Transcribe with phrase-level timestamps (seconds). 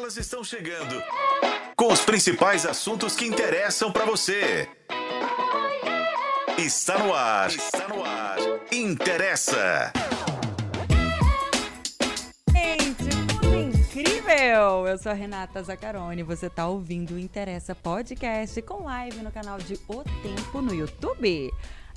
[0.00, 0.94] Elas estão chegando
[1.76, 4.66] com os principais assuntos que interessam para você.
[6.56, 7.50] Está no ar.
[7.50, 8.38] Está no ar.
[8.72, 9.92] Interessa.
[12.50, 14.86] Gente, tudo incrível!
[14.88, 16.22] Eu sou a Renata Zacarone.
[16.22, 21.52] Você está ouvindo o Interessa Podcast com live no canal de O Tempo no YouTube.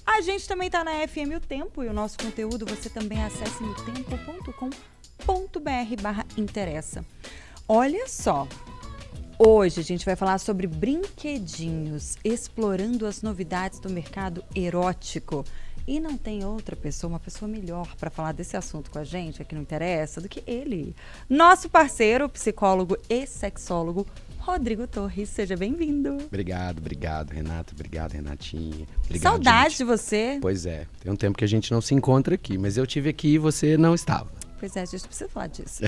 [0.05, 3.63] A gente também está na FM O Tempo e o nosso conteúdo você também acessa
[3.63, 4.61] no tempo.com.br
[6.01, 7.05] barra interessa.
[7.67, 8.47] Olha só,
[9.39, 15.43] Hoje a gente vai falar sobre brinquedinhos, explorando as novidades do mercado erótico.
[15.85, 19.41] E não tem outra pessoa, uma pessoa melhor para falar desse assunto com a gente,
[19.41, 20.95] aqui não interessa, do que ele.
[21.27, 24.07] Nosso parceiro, psicólogo e sexólogo,
[24.37, 25.27] Rodrigo Torres.
[25.29, 26.17] Seja bem-vindo.
[26.25, 27.73] Obrigado, obrigado, Renata.
[27.73, 28.87] Obrigado, Renatinha.
[29.03, 29.77] Obrigado, Saudade gente.
[29.79, 30.37] de você.
[30.41, 33.09] Pois é, tem um tempo que a gente não se encontra aqui, mas eu tive
[33.09, 34.42] aqui e você não estava.
[34.63, 35.83] Pois é, a gente precisa falar disso.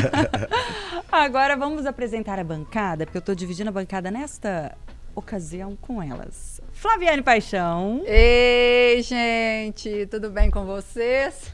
[1.12, 4.74] Agora vamos apresentar a bancada, porque eu estou dividindo a bancada nesta
[5.14, 6.62] ocasião com elas.
[6.72, 8.02] Flaviane Paixão.
[8.06, 11.52] Ei, gente, tudo bem com vocês?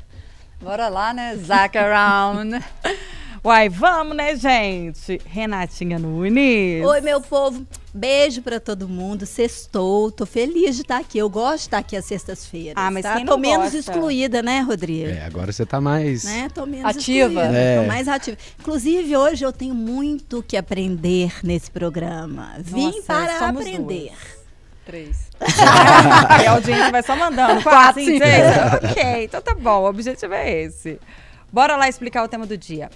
[0.61, 1.35] Bora lá, né?
[1.35, 2.65] Zack Around.
[3.45, 5.21] Uai, vamos, né, gente?
[5.27, 6.87] Renatinha Nunes.
[6.87, 7.67] Oi, meu povo.
[7.93, 9.27] Beijo pra todo mundo.
[9.27, 10.13] Sextou.
[10.13, 11.19] Tô feliz de estar aqui.
[11.19, 12.75] Eu gosto de estar aqui às sextas-feiras.
[12.77, 13.17] Ah, mas tá?
[13.17, 13.79] quem não Tô menos gosta?
[13.79, 15.11] excluída, né, Rodrigo?
[15.11, 16.23] É, agora você tá mais.
[16.23, 16.51] Né?
[16.55, 17.43] Tô menos Ativa.
[17.43, 17.81] É.
[17.81, 18.37] Tô mais ativa.
[18.61, 22.53] Inclusive, hoje eu tenho muito que aprender nesse programa.
[22.61, 24.11] Vim Nossa, para somos aprender.
[24.11, 24.43] duas.
[24.87, 25.31] Três.
[26.43, 27.61] e a audiência vai só mandando.
[27.63, 28.93] Quatro, cinco, seis.
[28.93, 29.81] ok, então tá bom.
[29.81, 31.01] O objetivo é esse.
[31.53, 32.89] Bora lá explicar o tema do dia.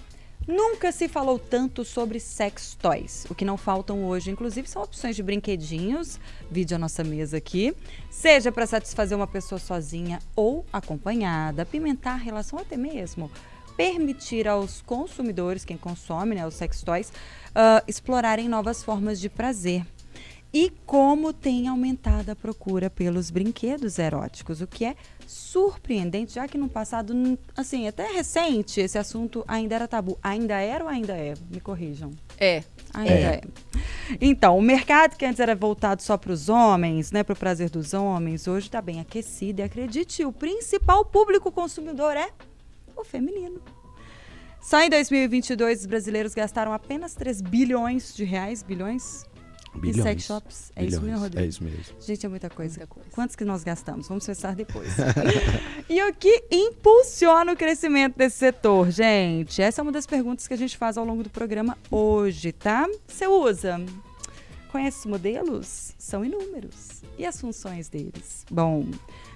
[0.47, 3.27] Nunca se falou tanto sobre sex toys.
[3.28, 7.75] O que não faltam hoje, inclusive, são opções de brinquedinhos, vídeo a nossa mesa aqui,
[8.08, 13.28] seja para satisfazer uma pessoa sozinha ou acompanhada, apimentar a relação até mesmo,
[13.77, 17.12] permitir aos consumidores, quem consome né, os sex toys,
[17.53, 19.84] ah, explorarem novas formas de prazer.
[20.52, 26.56] E como tem aumentado a procura pelos brinquedos eróticos, o que é surpreendente, já que
[26.56, 27.12] no passado,
[27.56, 30.19] assim, até recente, esse assunto ainda era tabu.
[30.22, 31.34] Ainda era ou ainda é?
[31.50, 32.10] Me corrijam.
[32.38, 32.62] É.
[32.94, 33.41] Ainda é.
[34.20, 37.69] Então, o mercado que antes era voltado só para os homens, né, para o prazer
[37.69, 39.60] dos homens, hoje está bem aquecido.
[39.60, 42.31] E acredite, o principal público consumidor é
[42.97, 43.60] o feminino.
[44.60, 49.25] Só em 2022, os brasileiros gastaram apenas 3 bilhões de reais, bilhões,
[49.78, 49.98] Bilhões.
[49.98, 50.72] em sex shops.
[50.75, 51.44] É isso Bilhões, mesmo, Rodrigo?
[51.44, 51.84] É isso mesmo.
[52.00, 52.78] Gente, é muita coisa.
[52.78, 53.10] Muita coisa.
[53.10, 54.09] Quantos que nós gastamos?
[54.09, 54.92] Vamos pensar depois.
[55.88, 59.60] e o que impulsiona o crescimento desse setor, gente?
[59.60, 62.88] Essa é uma das perguntas que a gente faz ao longo do programa hoje, tá?
[63.06, 63.81] Você usa?
[64.70, 65.94] Conhece os modelos?
[65.98, 67.03] São inúmeros.
[67.19, 68.44] E as funções deles?
[68.50, 68.84] Bom,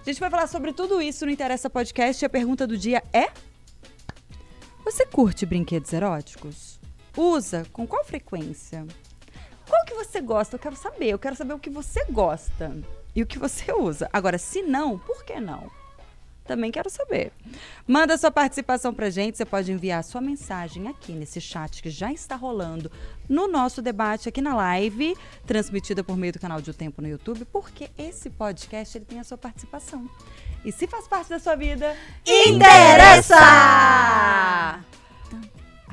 [0.01, 3.03] a gente vai falar sobre tudo isso no Interessa Podcast e a pergunta do dia
[3.13, 3.31] é:
[4.85, 6.79] Você curte brinquedos eróticos?
[7.17, 7.67] Usa?
[7.73, 8.87] Com qual frequência?
[9.71, 10.57] Qual que você gosta?
[10.57, 11.07] Eu quero saber.
[11.07, 12.77] Eu quero saber o que você gosta
[13.15, 14.11] e o que você usa.
[14.13, 15.71] Agora, se não, por que não?
[16.45, 17.33] Também quero saber.
[17.87, 19.37] Manda sua participação pra gente.
[19.37, 22.91] Você pode enviar sua mensagem aqui nesse chat que já está rolando
[23.29, 25.17] no nosso debate aqui na live,
[25.47, 29.21] transmitida por meio do canal de O Tempo no YouTube, porque esse podcast ele tem
[29.21, 30.11] a sua participação.
[30.65, 33.37] E se faz parte da sua vida, Interessa!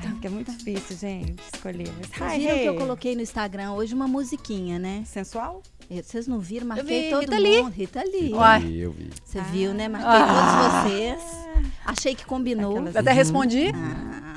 [0.00, 1.88] Ai, fica muito difícil, gente, escolher.
[1.98, 2.78] Mas, Vocês viram que eu hey.
[2.78, 5.02] coloquei no Instagram hoje uma musiquinha, né?
[5.06, 5.62] Sensual?
[5.90, 6.66] Eu- Vocês não viram?
[6.66, 7.62] Marquei vi, todo Rita Lee.
[7.62, 7.72] mundo.
[7.72, 8.32] Rita Lee.
[8.34, 8.72] Uai.
[8.76, 9.10] Eu vi.
[9.24, 9.88] Você viu, né?
[9.88, 10.82] Marquei Ah.
[10.82, 11.22] todos vocês.
[11.84, 12.72] Achei que combinou.
[12.72, 13.72] Aquelas- até respondi.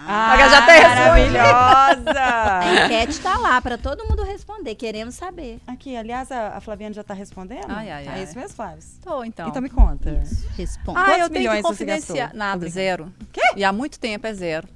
[0.07, 1.37] Ah, já até respondi.
[1.37, 2.85] A maravilhosa!
[2.85, 4.73] enquete tá lá para todo mundo responder.
[4.75, 5.59] Queremos saber.
[5.67, 7.65] Aqui, aliás, a, a Flaviane já tá respondendo?
[7.67, 8.23] Ai, ai, É ai.
[8.23, 8.83] isso mesmo, Flávio?
[9.03, 9.47] Tô, então.
[9.49, 10.09] Então me conta.
[10.23, 10.47] Isso.
[10.57, 10.97] Responde.
[10.99, 12.33] Ah, Quantos eu tenho milhões que confidenciar.
[12.33, 13.13] Nada, zero.
[13.31, 13.41] Quê?
[13.55, 14.67] E há muito tempo é zero.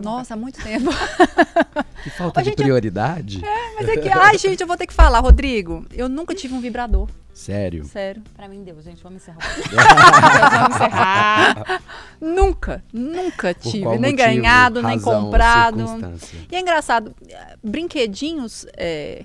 [0.00, 0.90] Nossa, há muito tempo.
[2.02, 3.42] Que falta Ô, de gente, eu- prioridade?
[3.74, 5.84] Mas é que, ai, gente, eu vou ter que falar, Rodrigo.
[5.92, 7.08] Eu nunca tive um vibrador.
[7.34, 7.84] Sério.
[7.84, 8.22] Sério.
[8.36, 9.02] Pra mim deu, gente.
[9.02, 9.38] Vamos encerrar.
[10.50, 11.82] vamos encerrar.
[12.20, 13.84] Nunca, nunca Por tive.
[13.84, 15.78] Nem motivo, ganhado, nem razão, comprado.
[15.78, 16.38] circunstância?
[16.50, 17.14] E é engraçado,
[17.62, 19.24] brinquedinhos, é,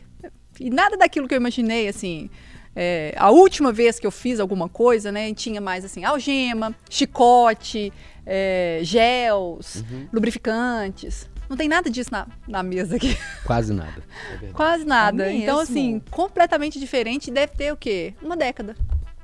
[0.60, 2.30] e nada daquilo que eu imaginei, assim.
[2.76, 7.94] é, a última vez que eu fiz alguma coisa, né, tinha mais assim, algema, chicote,
[8.26, 10.08] é, gels, Uhum.
[10.14, 11.30] lubrificantes.
[11.50, 13.18] Não tem nada disso na, na mesa aqui.
[13.46, 14.02] Quase nada.
[14.42, 14.48] É.
[14.54, 15.28] Quase nada.
[15.28, 17.30] É então, assim, completamente diferente.
[17.30, 18.14] Deve ter o quê?
[18.22, 18.76] Uma década.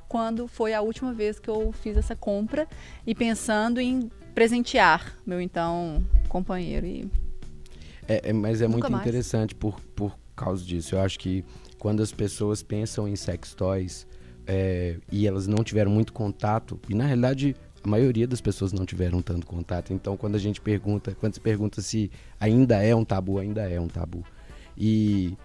[0.08, 2.66] Quando foi a última vez que eu fiz essa compra
[3.06, 6.86] e pensando em presentear meu então companheiro.
[6.86, 7.08] E
[8.08, 9.04] É, é, mas é Nunca muito mais.
[9.06, 10.94] interessante por, por causa disso.
[10.94, 11.44] Eu acho que
[11.78, 14.06] quando as pessoas pensam em sex toys
[14.46, 18.84] é, e elas não tiveram muito contato, e na realidade a maioria das pessoas não
[18.84, 19.92] tiveram tanto contato.
[19.92, 23.80] Então, quando a gente pergunta, quando se pergunta se ainda é um tabu, ainda é
[23.80, 24.24] um tabu.
[24.76, 25.36] E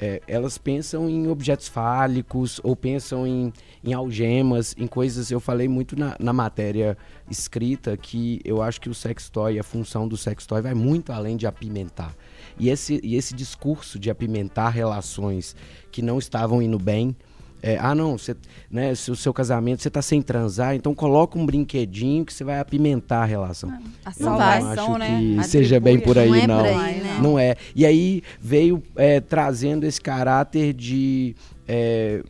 [0.00, 3.52] é, elas pensam em objetos fálicos ou pensam em,
[3.82, 5.30] em algemas, em coisas.
[5.30, 6.96] Eu falei muito na, na matéria
[7.28, 11.46] escrita que eu acho que o sextoy, a função do sextoy vai muito além de
[11.46, 12.14] apimentar.
[12.58, 15.56] E esse, e esse discurso de apimentar relações
[15.90, 17.16] que não estavam indo bem.
[17.62, 18.36] É, ah, não, você,
[18.70, 22.44] né, se o seu casamento você está sem transar, então coloca um brinquedinho que você
[22.44, 23.70] vai apimentar a relação.
[23.70, 25.36] A Eu não salvação, acho né?
[25.42, 26.78] que seja bem por aí, Não é não.
[26.78, 27.18] aí, né?
[27.20, 27.56] Não é.
[27.74, 31.34] E aí veio é, trazendo esse caráter de.
[31.66, 32.22] É,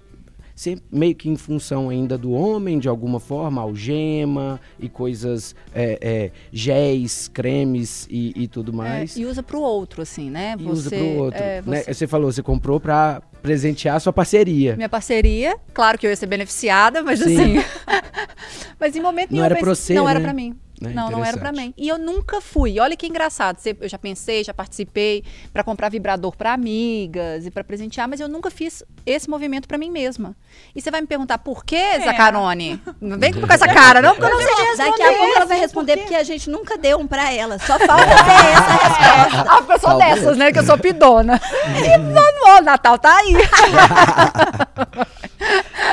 [0.57, 5.99] sempre meio que em função ainda do homem, de alguma forma, algema e coisas, é,
[6.01, 9.17] é, géis, cremes e, e tudo É, mais.
[9.17, 10.57] e usa pro outro, assim, né?
[10.59, 11.41] E usa pro outro.
[11.41, 11.83] é, né?
[11.83, 14.77] você- Você falou, você comprou pra presentear a sua parceria.
[14.77, 17.59] Minha parceria, claro que eu ia ser beneficiada, mas Sim.
[17.59, 17.65] assim.
[18.79, 19.45] mas em momento Não nenhum.
[19.47, 20.25] era pra você, Não era né?
[20.25, 20.57] pra mim.
[20.81, 20.93] Né?
[20.95, 21.75] Não, não era pra Interessante.
[21.79, 21.85] mim.
[21.85, 22.79] E eu nunca fui.
[22.79, 23.59] Olha que engraçado.
[23.81, 28.29] Eu já pensei, já participei pra comprar vibrador pra amigas e pra presentear, mas eu
[28.29, 30.37] nunca fiz esse movimento pra mim mesma.
[30.75, 32.01] E você vai me perguntar por quê, É.
[32.01, 32.81] Zacarone?
[33.01, 34.91] Não vem com essa cara, não, porque eu não sei responder.
[34.91, 37.59] Daqui a pouco ela vai responder porque a gente nunca deu um pra ela.
[37.59, 38.13] Só falta ter
[38.53, 39.47] essa resposta.
[39.51, 40.15] Ah, porque eu sou Talvez.
[40.15, 40.53] dessas, né?
[40.53, 41.41] Que eu sou pidona.
[41.79, 43.35] E vamos, o Natal tá aí.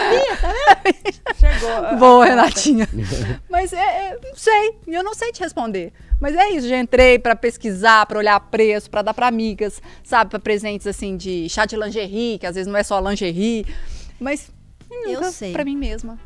[1.40, 1.98] Chegou.
[1.98, 2.88] Boa, Renatinha.
[3.50, 5.92] Mas é, é, não sei, eu não sei te responder.
[6.20, 10.30] Mas é isso, já entrei pra pesquisar, pra olhar preço, pra dar pra amigas, sabe,
[10.30, 13.66] Pra presentes assim de chá de lingerie, que às vezes não é só lingerie,
[14.20, 14.50] mas
[15.06, 15.52] Eu nunca sei.
[15.52, 16.18] pra mim mesma.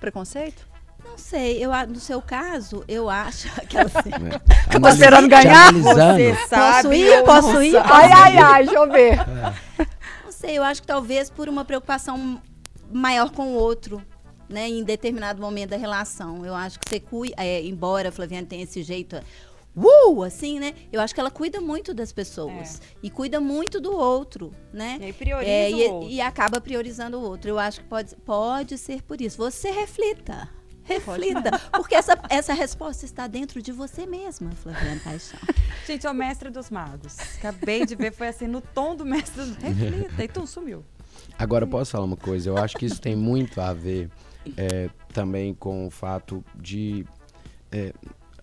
[0.00, 0.66] Preconceito?
[1.04, 4.40] Não sei, eu, no seu caso, eu acho que ela assim, Né?
[4.72, 5.72] Eu tô esperando ganhar?
[5.72, 6.82] Você sabe.
[6.82, 7.24] Posso ir?
[7.24, 7.76] Posso ir?
[7.76, 9.16] Ai, ai, ai, deixa eu ver.
[10.24, 12.40] Não sei, eu acho que talvez por uma preocupação
[12.92, 14.02] maior com o outro,
[14.48, 16.44] né, em determinado momento da relação.
[16.44, 19.16] Eu acho que você cuida, é, embora a Flaviana tenha esse jeito,
[19.76, 20.74] uh, assim, né?
[20.90, 24.98] Eu acho que ela cuida muito das pessoas e cuida muito do outro, né?
[25.00, 26.10] E aí prioriza É, o e, outro.
[26.10, 27.50] e acaba priorizando o outro.
[27.50, 29.36] Eu acho que pode, pode ser por isso.
[29.36, 30.48] Você reflita.
[30.82, 35.38] Reflita, porque essa, essa resposta está dentro de você mesma, Flaviana Paixão.
[35.86, 37.14] Gente, é o mestre dos magos.
[37.36, 40.24] Acabei de ver, foi assim, no tom do mestre dos Reflita.
[40.24, 40.82] E tu sumiu.
[41.38, 42.50] Agora, eu posso falar uma coisa?
[42.50, 44.10] Eu acho que isso tem muito a ver
[44.56, 47.06] é, também com o fato de
[47.70, 47.92] é,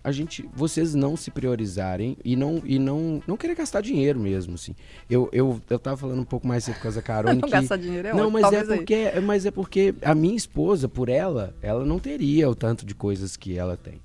[0.06, 4.54] a gente, vocês não se priorizarem e não e não não querer gastar dinheiro mesmo,
[4.54, 4.72] assim.
[5.10, 7.76] Eu eu, eu tava falando um pouco mais cedo com a Zacarone Não que gastar
[7.76, 8.76] dinheiro é não, mas é talvez aí.
[8.78, 12.94] porque mas é porque a minha esposa, por ela, ela não teria o tanto de
[12.94, 14.00] coisas que ela tem.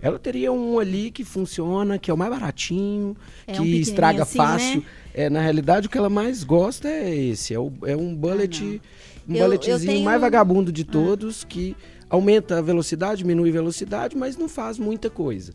[0.00, 3.16] Ela teria um ali que funciona, que é o mais baratinho,
[3.46, 4.80] É um que pequenininho estraga assim, fácil.
[4.80, 4.86] né?
[5.14, 7.52] É, na realidade, o que ela mais gosta é esse.
[7.54, 10.84] É, o- é um bullet, um Ah, Eu- eu bulletzinho tenho mais um- vagabundo de
[10.84, 11.76] todos, que
[12.08, 15.52] aumenta a velocidade, diminui a velocidade, mas não faz muita coisa.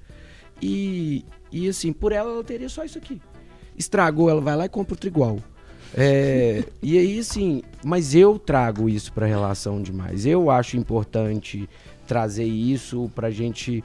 [0.62, 3.22] E, e assim, por ela, ela teria só isso aqui.
[3.78, 5.40] Estragou, ela vai lá e compra outro igual.
[5.96, 10.26] É, e aí, assim, mas eu trago isso pra relação demais.
[10.26, 11.68] Eu acho importante
[12.08, 13.84] trazer isso pra gente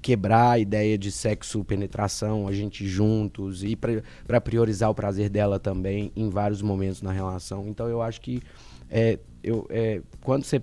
[0.00, 5.58] quebrar a ideia de sexo penetração, a gente juntos e pra priorizar o prazer dela
[5.58, 7.66] também em vários momentos na relação.
[7.68, 8.42] Então eu acho que
[8.90, 10.62] é, eu, é, quando você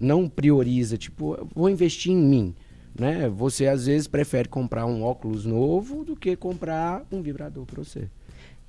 [0.00, 2.54] não prioriza, tipo, vou investir em mim,
[2.98, 3.28] né?
[3.28, 8.08] Você às vezes prefere comprar um óculos novo do que comprar um vibrador pra você.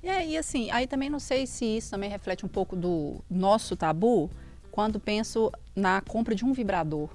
[0.02, 3.74] E aí, assim, aí também não sei se isso também reflete um pouco do nosso
[3.74, 4.30] tabu
[4.70, 7.08] quando penso na compra de um vibrador.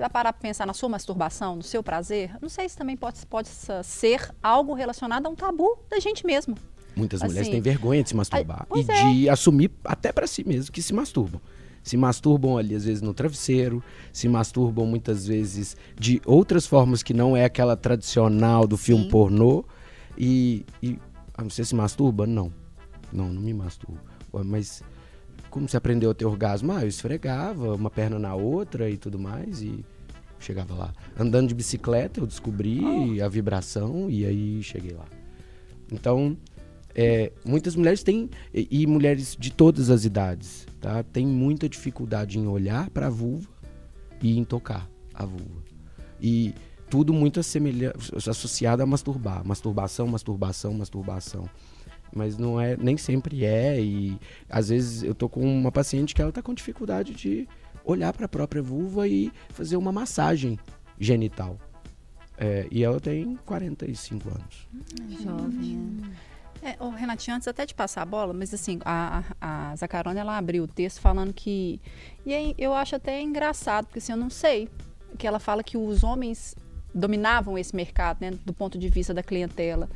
[0.00, 2.34] Você vai parar para pensar na sua masturbação, no seu prazer?
[2.40, 3.50] Não sei se também pode, pode
[3.84, 6.56] ser algo relacionado a um tabu da gente mesmo.
[6.96, 9.12] Muitas mulheres Assim, têm vergonha de se masturbar e é.
[9.12, 11.38] de assumir até pra si mesmo que se masturbam.
[11.82, 17.12] Se masturbam ali às vezes no travesseiro, se masturbam muitas vezes de outras formas que
[17.12, 19.10] não é aquela tradicional do filme Sim.
[19.10, 19.66] pornô.
[20.16, 20.98] E, e
[21.34, 22.26] ah, você se masturba?
[22.26, 22.50] Não.
[23.12, 24.00] Não, não me masturbo.
[24.32, 24.82] Mas
[25.50, 26.72] como você aprendeu a ter orgasmo?
[26.72, 29.84] Ah, eu esfregava uma perna na outra e tudo mais e
[30.38, 30.94] chegava lá.
[31.18, 35.06] Andando de bicicleta eu descobri a vibração e aí cheguei lá.
[35.92, 36.36] Então,
[36.94, 41.02] é, muitas mulheres têm, e, e mulheres de todas as idades, tá?
[41.02, 43.48] Tem muita dificuldade em olhar para a vulva
[44.22, 45.62] e em tocar a vulva.
[46.20, 46.54] E
[46.88, 47.94] tudo muito assemelha,
[48.28, 49.46] associado a masturbar.
[49.46, 51.48] Masturbação, masturbação, masturbação.
[52.14, 53.80] Mas não é, nem sempre é.
[53.80, 57.48] E às vezes eu tô com uma paciente que ela tá com dificuldade de
[57.84, 60.58] olhar para a própria vulva e fazer uma massagem
[60.98, 61.58] genital.
[62.36, 64.68] É, e ela tem 45 anos.
[65.22, 66.00] Jovem.
[66.62, 70.18] É, ô, Renatinha, antes até de passar a bola, mas assim, a, a, a Zacarone,
[70.18, 71.80] ela abriu o texto falando que...
[72.24, 74.68] E aí, eu acho até engraçado, porque assim, eu não sei.
[75.18, 76.54] que ela fala que os homens
[76.94, 79.88] dominavam esse mercado, né, do ponto de vista da clientela.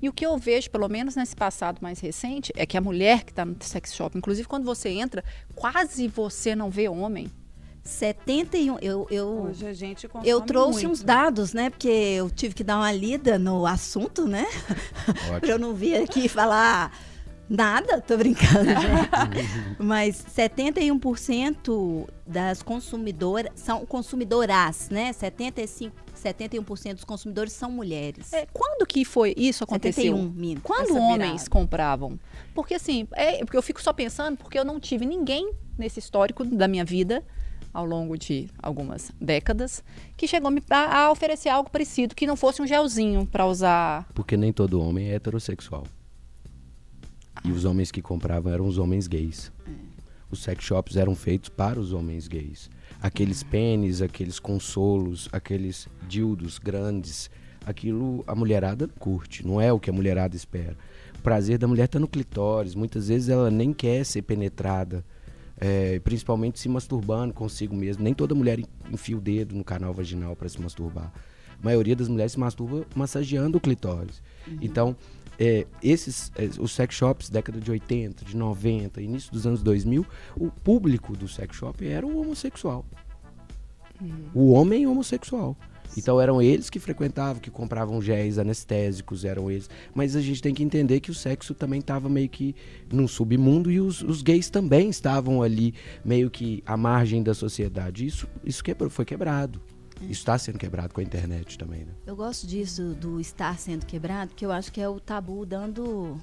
[0.00, 3.22] E o que eu vejo, pelo menos nesse passado mais recente, é que a mulher
[3.22, 5.22] que está no sex shop, inclusive quando você entra,
[5.54, 7.30] quase você não vê homem.
[7.84, 8.78] 71.
[8.80, 10.92] Eu, eu, Hoje a gente eu trouxe muito.
[10.92, 11.70] uns dados, né?
[11.70, 14.46] Porque eu tive que dar uma lida no assunto, né?
[15.40, 16.92] pra eu não vir aqui falar
[17.48, 19.78] nada, tô brincando, gente.
[19.78, 25.12] Mas 71% das consumidoras são consumidoras, né?
[25.12, 28.32] 75, 71% dos consumidores são mulheres.
[28.32, 30.16] É, quando que foi isso aconteceu?
[30.16, 30.62] 71, minto.
[30.62, 31.50] Quando homens virada.
[31.50, 32.18] compravam?
[32.54, 36.44] Porque assim, é, porque eu fico só pensando, porque eu não tive ninguém nesse histórico
[36.44, 37.24] da minha vida,
[37.72, 39.82] ao longo de algumas décadas,
[40.16, 44.08] que chegou a, a, a oferecer algo parecido, que não fosse um gelzinho para usar.
[44.14, 45.84] Porque nem todo homem é heterossexual.
[47.44, 49.50] E os homens que compravam eram os homens gays.
[50.30, 52.70] Os sex shops eram feitos para os homens gays.
[53.02, 57.28] Aqueles pênis, aqueles consolos, aqueles dildos grandes,
[57.66, 60.76] aquilo a mulherada curte, não é o que a mulherada espera.
[61.18, 65.04] O prazer da mulher está no clitóris, muitas vezes ela nem quer ser penetrada,
[65.58, 68.02] é, principalmente se masturbando consigo mesmo.
[68.04, 71.12] Nem toda mulher en- enfia o dedo no canal vaginal para se masturbar.
[71.60, 74.20] A maioria das mulheres se masturba massageando o clitóris.
[74.60, 74.96] Então,
[75.38, 80.06] é, esses, é, os sex shops, década de 80, de 90, início dos anos 2000,
[80.36, 82.84] o público do sex shop era o homossexual.
[84.34, 85.56] O homem homossexual.
[85.96, 89.68] Então eram eles que frequentavam, que compravam géis anestésicos, eram eles.
[89.94, 92.54] Mas a gente tem que entender que o sexo também estava meio que
[92.90, 95.74] num submundo e os, os gays também estavam ali
[96.04, 98.06] meio que à margem da sociedade.
[98.06, 99.60] Isso, isso quebrou, foi quebrado.
[100.00, 101.92] Isso está sendo quebrado com a internet também, né?
[102.06, 106.20] Eu gosto disso, do estar sendo quebrado, porque eu acho que é o tabu dando.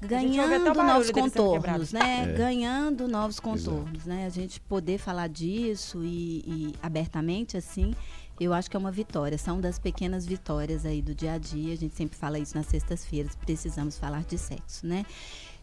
[0.00, 2.30] Ganhando novos contornos, né?
[2.30, 2.32] É.
[2.32, 4.26] Ganhando novos contornos, né?
[4.26, 7.94] A gente poder falar disso e, e abertamente assim,
[8.38, 9.36] eu acho que é uma vitória.
[9.36, 11.72] São das pequenas vitórias aí do dia a dia.
[11.72, 13.34] A gente sempre fala isso nas sextas-feiras.
[13.34, 15.04] Precisamos falar de sexo, né?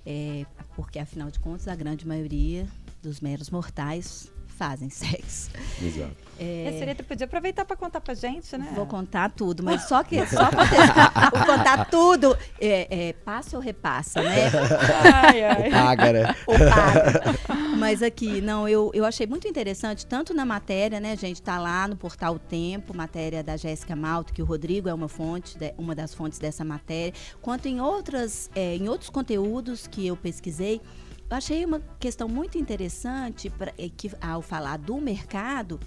[0.05, 2.67] É, porque afinal de contas, a grande maioria
[3.01, 5.49] dos meros mortais fazem sexo.
[5.81, 6.25] Exato.
[6.37, 8.69] E a Sereta podia aproveitar para contar pra gente, né?
[8.75, 10.65] Vou contar tudo, mas só que só pra
[11.31, 12.37] vou contar tudo.
[12.59, 14.51] É, é, passa ou repassa, né?
[15.13, 15.69] Ai, ai.
[15.71, 16.35] Paga, né?
[16.45, 17.21] Ou paga.
[17.77, 21.87] Mas aqui, não, eu, eu achei muito interessante, tanto na matéria, né, gente, tá lá
[21.87, 25.73] no portal O Tempo, matéria da Jéssica Malto, que o Rodrigo é uma fonte, de-
[25.77, 30.81] uma das fontes dessa matéria, quanto em outras, é, em outros conteúdos que eu pesquisei.
[31.29, 35.79] Eu achei uma questão muito interessante pra, é, que ao falar do mercado,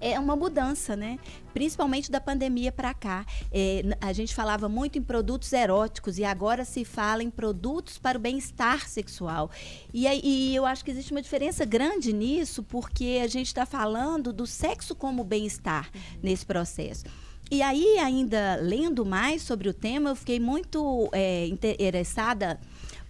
[0.00, 1.18] é uma mudança, né?
[1.52, 3.24] Principalmente da pandemia para cá.
[3.52, 8.18] É, a gente falava muito em produtos eróticos e agora se fala em produtos para
[8.18, 9.50] o bem-estar sexual.
[9.92, 14.32] E, e eu acho que existe uma diferença grande nisso, porque a gente está falando
[14.32, 15.90] do sexo como bem-estar
[16.22, 17.04] nesse processo.
[17.48, 22.58] E aí, ainda lendo mais sobre o tema, eu fiquei muito é, interessada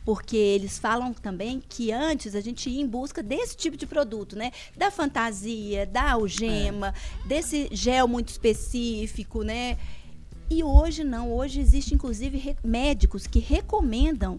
[0.07, 4.37] porque eles falam também que antes a gente ia em busca desse tipo de produto,
[4.37, 4.53] né?
[4.77, 6.95] Da fantasia, da algema,
[7.27, 9.77] desse gel muito específico, né?
[10.49, 14.39] E hoje não, hoje existe inclusive médicos que recomendam,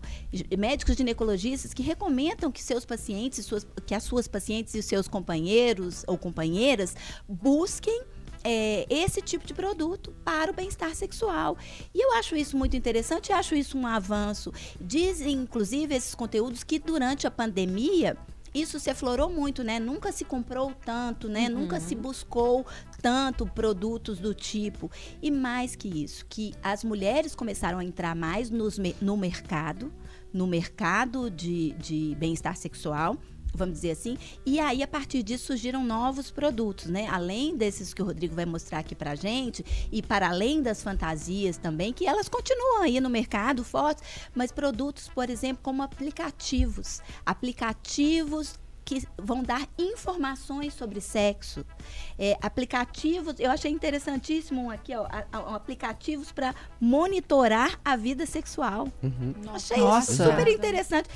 [0.57, 5.09] médicos ginecologistas que recomendam que seus pacientes, suas, que as suas pacientes e os seus
[5.09, 6.95] companheiros ou companheiras
[7.27, 8.03] busquem
[8.49, 11.57] é, esse tipo de produto para o bem-estar sexual.
[11.93, 14.53] E eu acho isso muito interessante, acho isso um avanço.
[14.79, 18.15] Dizem, inclusive, esses conteúdos que durante a pandemia
[18.53, 19.79] isso se aflorou muito, né?
[19.79, 21.49] Nunca se comprou tanto, né?
[21.49, 22.65] Nunca se buscou
[23.01, 24.89] tanto produtos do tipo.
[25.21, 29.91] E mais que isso, que as mulheres começaram a entrar mais nos no mercado,
[30.31, 33.17] no mercado de, de bem-estar sexual
[33.57, 34.17] vamos dizer assim.
[34.45, 37.07] E aí, a partir disso, surgiram novos produtos, né?
[37.07, 41.57] Além desses que o Rodrigo vai mostrar aqui pra gente, e para além das fantasias
[41.57, 44.03] também, que elas continuam aí no mercado fortes,
[44.35, 47.01] mas produtos, por exemplo, como aplicativos.
[47.25, 51.65] Aplicativos que vão dar informações sobre sexo.
[52.17, 58.25] É, aplicativos, eu achei interessantíssimo um aqui, ó, a- a- aplicativos para monitorar a vida
[58.25, 58.87] sexual.
[59.53, 60.13] Achei Nossa.
[60.13, 61.09] isso super interessante.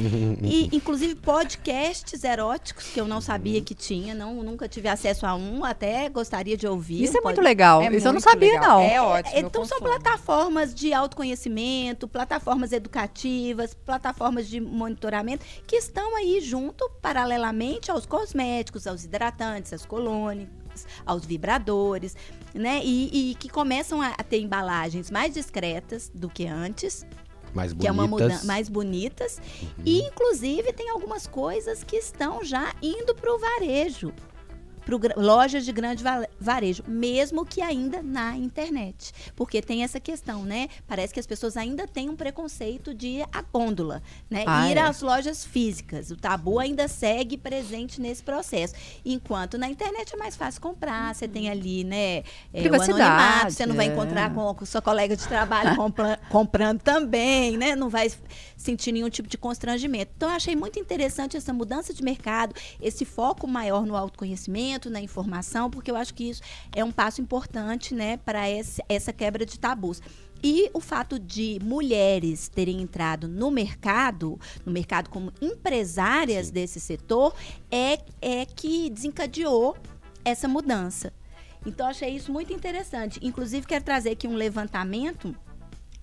[0.43, 5.33] E, inclusive, podcasts eróticos, que eu não sabia que tinha, não, nunca tive acesso a
[5.33, 7.01] um, até gostaria de ouvir.
[7.03, 7.81] Isso um é muito legal.
[7.81, 8.79] É Isso eu não muito sabia, legal.
[8.81, 8.85] não.
[8.89, 9.35] É ótimo.
[9.37, 16.89] eu Então, são plataformas de autoconhecimento, plataformas educativas, plataformas de monitoramento que estão aí junto,
[17.01, 17.60] paralelamente
[17.91, 22.15] aos cosméticos, aos hidratantes, às colônicas, aos vibradores,
[22.53, 22.81] né?
[22.83, 27.05] E, e que começam a, a ter embalagens mais discretas do que antes,
[27.53, 28.27] Mais que é uma bonitas.
[28.29, 29.39] mudança mais bonitas.
[29.85, 34.13] E, inclusive, tem algumas coisas que estão já indo para o varejo.
[35.17, 39.11] Lojas de grande va- varejo, mesmo que ainda na internet.
[39.35, 40.67] Porque tem essa questão, né?
[40.87, 44.43] Parece que as pessoas ainda têm um preconceito de ir à gôndola, né?
[44.47, 44.81] Ah, ir é.
[44.81, 46.11] às lojas físicas.
[46.11, 48.73] O tabu ainda segue presente nesse processo.
[49.05, 52.23] Enquanto na internet é mais fácil comprar, você tem ali, né?
[52.53, 53.91] é, anonimato, você não vai é.
[53.91, 57.75] encontrar com, com sua colega de trabalho compra- comprando também, né?
[57.75, 58.11] Não vai
[58.57, 60.11] sentir nenhum tipo de constrangimento.
[60.15, 65.01] Então, eu achei muito interessante essa mudança de mercado, esse foco maior no autoconhecimento, na
[65.01, 66.41] informação, porque eu acho que isso
[66.75, 68.43] é um passo importante, né, para
[68.89, 70.01] essa quebra de tabus.
[70.43, 77.35] E o fato de mulheres terem entrado no mercado, no mercado como empresárias desse setor,
[77.69, 79.77] é, é que desencadeou
[80.25, 81.13] essa mudança.
[81.65, 83.19] Então, achei isso muito interessante.
[83.21, 85.35] Inclusive, quero trazer aqui um levantamento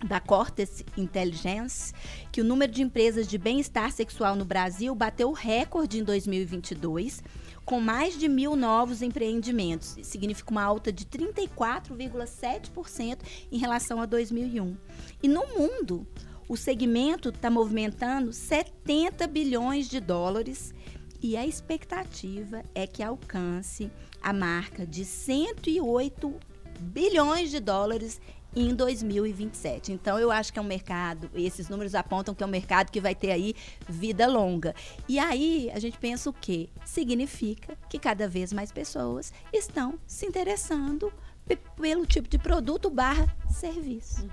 [0.07, 1.93] da Cortes Intelligence,
[2.31, 7.23] que o número de empresas de bem-estar sexual no Brasil bateu recorde em 2022,
[7.69, 9.95] com mais de mil novos empreendimentos.
[9.99, 13.19] Isso significa uma alta de 34,7%
[13.53, 14.75] em relação a 2001.
[15.23, 16.07] E no mundo,
[16.49, 20.73] o segmento está movimentando 70 bilhões de dólares
[21.21, 23.91] e a expectativa é que alcance
[24.23, 26.35] a marca de 108
[26.81, 28.19] bilhões de dólares
[28.57, 29.93] em 2027.
[29.93, 33.01] Então eu acho que é um mercado, esses números apontam que é um mercado que
[33.01, 33.55] vai ter aí
[33.89, 34.75] vida longa.
[35.09, 36.69] E aí a gente pensa o quê?
[36.85, 41.13] Significa que cada vez mais pessoas estão se interessando
[41.47, 44.27] pe- pelo tipo de produto barra serviço.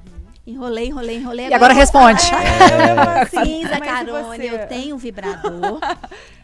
[0.48, 1.48] Enrolei, enrolei, enrolei.
[1.48, 2.22] E agora eu vou- responde.
[2.36, 5.80] É, e Carone, eu tenho um vibrador.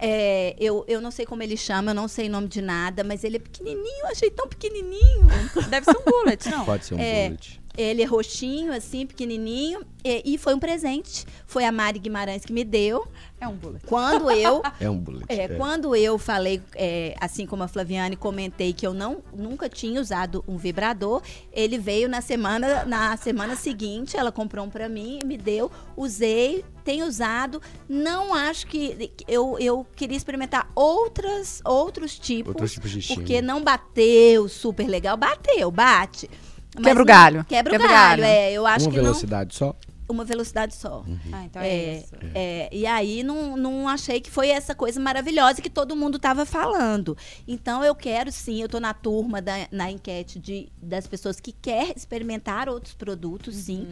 [0.03, 3.03] É, eu, eu não sei como ele chama, eu não sei o nome de nada,
[3.03, 5.27] mas ele é pequenininho, eu achei tão pequenininho.
[5.69, 6.65] Deve ser um bullet, não?
[6.65, 7.25] Pode ser um É.
[7.27, 7.60] bullet.
[7.77, 11.25] Ele é roxinho, assim, pequenininho, e, e foi um presente.
[11.45, 13.07] Foi a Mari Guimarães que me deu.
[13.39, 13.85] É um bullet.
[13.87, 15.25] Quando eu É um bullet.
[15.29, 15.47] é, é.
[15.49, 20.43] quando eu falei, é, assim como a Flaviane, comentei que eu não, nunca tinha usado
[20.47, 25.37] um vibrador, ele veio na semana, na semana seguinte, ela comprou um pra mim, me
[25.37, 27.61] deu, usei, tenho usado.
[27.87, 33.25] Não acho que eu, eu queria experimentar outras, outros tipos, Outros tipos de estímulo.
[33.25, 36.29] porque não bateu super legal, bateu, bate.
[36.75, 37.45] Quebra o não- galho.
[37.45, 38.23] Quebra o Quebra o galho, galho.
[38.33, 38.51] é.
[38.53, 39.75] Eu acho Uma que não velocidade só?
[40.09, 41.05] uma velocidade só.
[41.31, 42.15] Ah, então é, É, isso.
[42.35, 46.45] é, e aí não, não achei que foi essa coisa maravilhosa que todo mundo estava
[46.45, 47.15] falando.
[47.47, 51.53] Então eu quero sim, eu estou na turma da, na enquete de, das pessoas que
[51.53, 53.87] quer experimentar outros produtos, sim.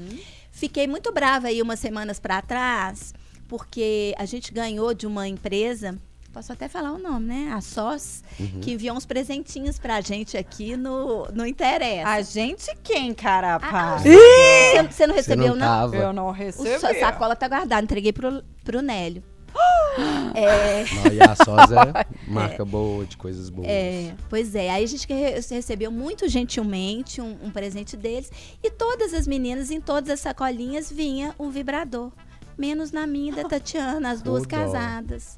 [0.51, 3.13] Fiquei muito brava aí umas semanas para trás,
[3.47, 5.97] porque a gente ganhou de uma empresa,
[6.31, 7.51] posso até falar o nome, né?
[7.53, 8.23] A SOS,
[8.61, 12.09] que enviou uns presentinhos pra gente aqui no, no Interessa.
[12.09, 13.97] A gente quem, carapa?
[13.99, 15.67] Você, você não recebeu, não não?
[15.67, 15.95] tava.
[15.95, 16.79] Eu não recebi.
[16.79, 19.23] sua sacola tá guardada, entreguei pro, pro Nélio.
[20.35, 23.67] é, Não, e a Sós é marca boa, de coisas boas.
[23.67, 28.31] é, pois é, aí a gente re- recebeu muito gentilmente um, um presente deles
[28.63, 32.11] e todas as meninas, em todas as sacolinhas, vinha um vibrador.
[32.59, 34.49] Menos na minha e da Tatiana, as duas dó.
[34.57, 35.37] casadas.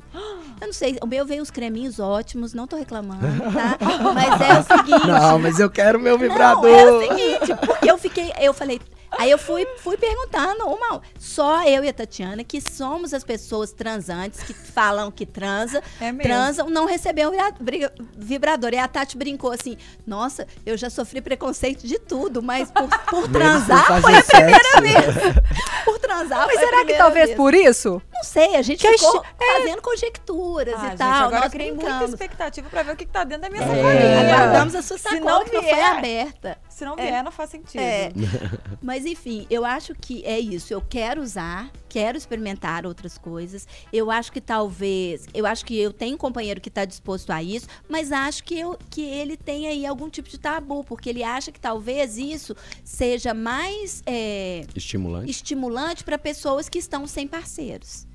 [0.59, 3.21] Eu não sei, o meu veio uns creminhos ótimos, não tô reclamando,
[3.53, 3.77] tá?
[4.15, 5.07] Mas é o seguinte.
[5.07, 6.65] Não, mas eu quero meu Não, vibrador.
[6.67, 8.81] é o seguinte, porque eu fiquei, eu falei,
[9.17, 13.71] aí eu fui, fui perguntando uma, só eu e a Tatiana, que somos as pessoas
[13.71, 16.23] transantes, que falam que transa, É mesmo.
[16.23, 18.73] transam, não recebeu bri- vibrador.
[18.73, 23.27] E a Tati brincou assim, nossa, eu já sofri preconceito de tudo, mas por, por
[23.29, 24.81] transar por foi a primeira sexo.
[24.81, 25.41] vez.
[25.83, 27.37] Por transar Mas foi a será que primeira talvez vez.
[27.37, 28.01] por isso?
[28.13, 31.09] Não sei, a gente Que a ficou gente- fazendo conjecturas Ah, e gente, tal.
[31.23, 33.63] agora nós eu criei muita expectativa pra ver o que, que tá dentro da minha
[33.63, 33.65] É.
[33.65, 34.35] sacolinha.
[34.35, 36.57] Aguardamos a sua Se sacola não que não foi aberta.
[36.81, 37.79] Se não vier, não faz sentido.
[37.79, 38.11] É.
[38.81, 40.73] Mas enfim, eu acho que é isso.
[40.73, 43.67] Eu quero usar, quero experimentar outras coisas.
[43.93, 47.43] Eu acho que talvez, eu acho que eu tenho um companheiro que está disposto a
[47.43, 51.23] isso, mas acho que, eu, que ele tem aí algum tipo de tabu, porque ele
[51.23, 55.29] acha que talvez isso seja mais é, Estimulante.
[55.29, 58.07] estimulante para pessoas que estão sem parceiros.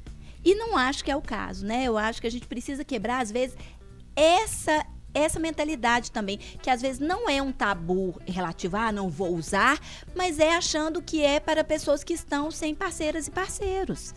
[0.45, 1.85] E não acho que é o caso, né?
[1.85, 3.57] Eu acho que a gente precisa quebrar, às vezes,
[4.17, 4.85] essa
[5.17, 9.81] essa mentalidade também, que às vezes não é um tabu relativo, ah, não vou usar,
[10.15, 14.15] mas é achando que é para pessoas que estão sem parceiras e parceiros.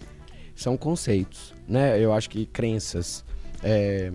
[0.55, 1.99] São conceitos, né?
[2.03, 3.23] Eu acho que crenças.
[3.63, 4.11] é,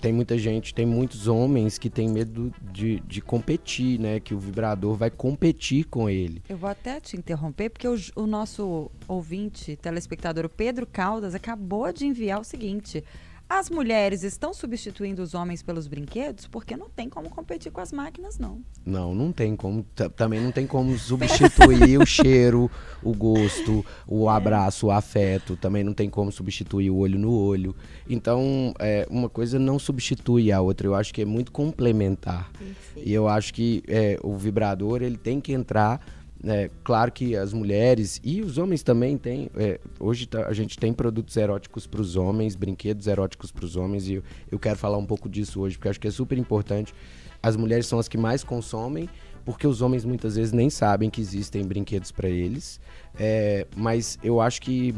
[0.00, 4.20] tem muita gente, tem muitos homens que têm medo de, de competir, né?
[4.20, 6.42] Que o vibrador vai competir com ele.
[6.48, 11.92] Eu vou até te interromper, porque o, o nosso ouvinte, telespectador, o Pedro Caldas, acabou
[11.92, 13.04] de enviar o seguinte.
[13.52, 16.46] As mulheres estão substituindo os homens pelos brinquedos?
[16.46, 18.60] Porque não tem como competir com as máquinas, não.
[18.86, 19.82] Não, não tem como.
[19.92, 22.70] ta- Também não tem como substituir o cheiro,
[23.02, 25.56] o gosto, o abraço, o afeto.
[25.56, 27.74] Também não tem como substituir o olho no olho.
[28.08, 30.86] Então, é, uma coisa não substitui a outra.
[30.86, 32.52] Eu acho que é muito complementar.
[32.96, 36.00] E eu acho que é, o vibrador ele tem que entrar.
[36.44, 39.50] É, claro que as mulheres e os homens também têm.
[39.56, 43.76] é, hoje tá- a gente tem produtos eróticos para os homens, brinquedos eróticos para os
[43.76, 46.38] homens, e eu, eu quero falar um pouco disso hoje, porque acho que é super
[46.38, 46.94] importante.
[47.42, 49.08] As mulheres são as que mais consomem,
[49.44, 52.78] porque os homens muitas vezes nem sabem que existem brinquedos para eles.
[53.18, 54.94] É, mas eu acho que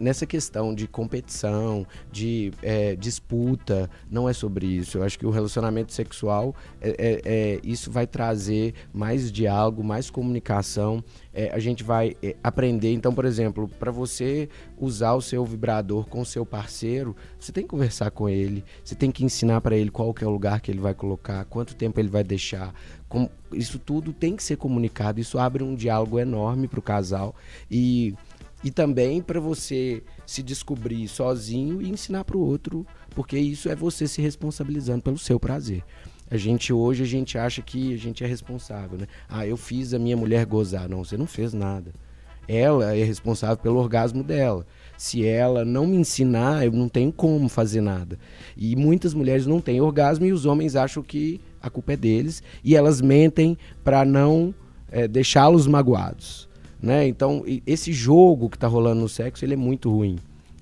[0.00, 4.98] nessa questão de competição, de é, disputa, não é sobre isso.
[4.98, 10.10] Eu acho que o relacionamento sexual, é, é- é- isso vai trazer mais diálogo, mais
[10.10, 11.04] comunicação.
[11.32, 12.92] É, a gente vai é, aprender.
[12.92, 17.62] Então, por exemplo, para você usar o seu vibrador com o seu parceiro, você tem
[17.64, 20.60] que conversar com ele, você tem que ensinar para ele qual que é o lugar
[20.60, 22.74] que ele vai colocar, quanto tempo ele vai deixar.
[23.08, 25.20] Como- isso tudo tem que ser comunicado.
[25.20, 27.34] Isso abre um diálogo enorme para o casal
[27.70, 28.14] e
[28.62, 33.74] e também para você se descobrir sozinho e ensinar para o outro, porque isso é
[33.74, 35.82] você se responsabilizando pelo seu prazer.
[36.30, 39.06] A gente hoje a gente acha que a gente é responsável, né?
[39.28, 40.88] Ah, eu fiz a minha mulher gozar.
[40.88, 41.92] Não, você não fez nada.
[42.46, 44.64] Ela é responsável pelo orgasmo dela.
[44.96, 48.18] Se ela não me ensinar, eu não tenho como fazer nada.
[48.56, 52.42] E muitas mulheres não têm orgasmo e os homens acham que a culpa é deles
[52.62, 54.54] e elas mentem para não
[54.90, 56.49] eh, deixá-los magoados
[56.82, 57.06] né?
[57.06, 60.18] Então, esse jogo que tá rolando no sexo, ele é muito ruim.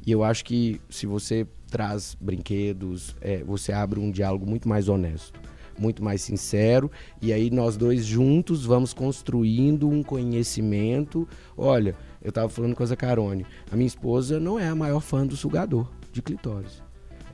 [0.07, 4.89] E eu acho que se você traz brinquedos, é, você abre um diálogo muito mais
[4.89, 5.39] honesto,
[5.79, 11.29] muito mais sincero, e aí nós dois juntos vamos construindo um conhecimento.
[11.57, 15.27] Olha, eu tava falando com a Zacarone, a minha esposa não é a maior fã
[15.27, 16.83] do sugador de clitóris.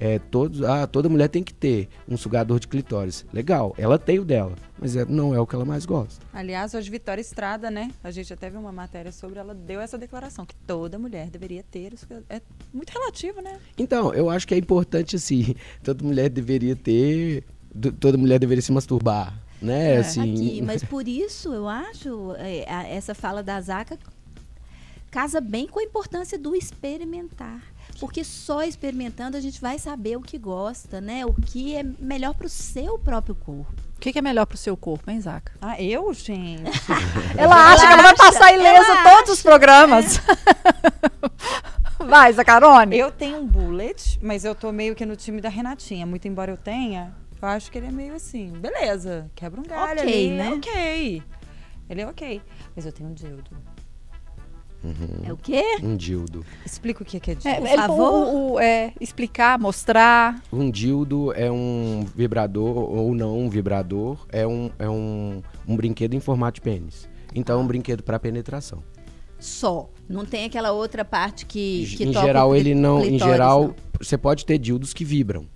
[0.00, 3.24] É, todos, ah, toda mulher tem que ter um sugador de clitóris.
[3.33, 6.24] Legal, ela tem o dela, mas é- não é o que ela mais gosta.
[6.33, 7.90] Aliás, hoje Vitória Estrada, né?
[8.02, 11.62] A gente até viu uma matéria sobre ela, deu essa declaração, que toda mulher deveria
[11.62, 11.92] ter.
[11.94, 12.40] Isso É
[12.72, 13.59] muito relativo, né?
[13.78, 17.44] Então, eu acho que é importante assim, toda mulher deveria ter,
[18.00, 19.94] toda mulher deveria se masturbar, né?
[19.94, 19.96] É.
[19.98, 23.96] assim, Aqui, mas por isso, eu acho, é, a- essa fala da Zaca
[25.11, 27.62] casa bem com a importância do experimentar.
[28.05, 31.25] Porque só experimentando a gente vai saber o que gosta, né?
[31.25, 33.73] O que é melhor para o seu próprio corpo.
[33.97, 35.53] O que, que é melhor pro seu corpo, hein, Zaca?
[35.59, 36.64] Ah, eu, gente?
[37.35, 40.21] Ela acha que ela vai passar ilesa ela todos os programas.
[41.99, 42.95] vai, Zacarone.
[42.95, 46.05] eu tenho um bullet, mas eu tô meio que no time da Renatinha.
[46.05, 50.03] Muito embora eu tenha, eu acho que ele é meio assim, beleza, quebra um galho
[50.03, 50.51] Ok, ali, né?
[50.53, 51.23] ok.
[51.88, 52.43] Ele é ok.
[52.77, 53.51] Mas eu tenho um dildo.
[55.27, 55.62] É o quê?
[55.83, 56.44] um dildo.
[56.64, 57.49] Explica o que que é dildo.
[57.49, 58.12] É, Por ele- favor.
[58.12, 60.42] o- o- é, explicar, mostrar.
[60.53, 66.14] Um dildo é um vibrador ou não um vibrador, é um, é um, um brinquedo
[66.14, 67.09] em formato de pênis.
[67.35, 68.83] Então, é um brinquedo para penetração.
[69.38, 69.90] Só.
[70.09, 73.01] Não tem aquela outra parte que, que em geral, ele não.
[73.01, 73.75] Em clitóris, geral, não.
[74.01, 75.47] você pode ter dildos que vibram.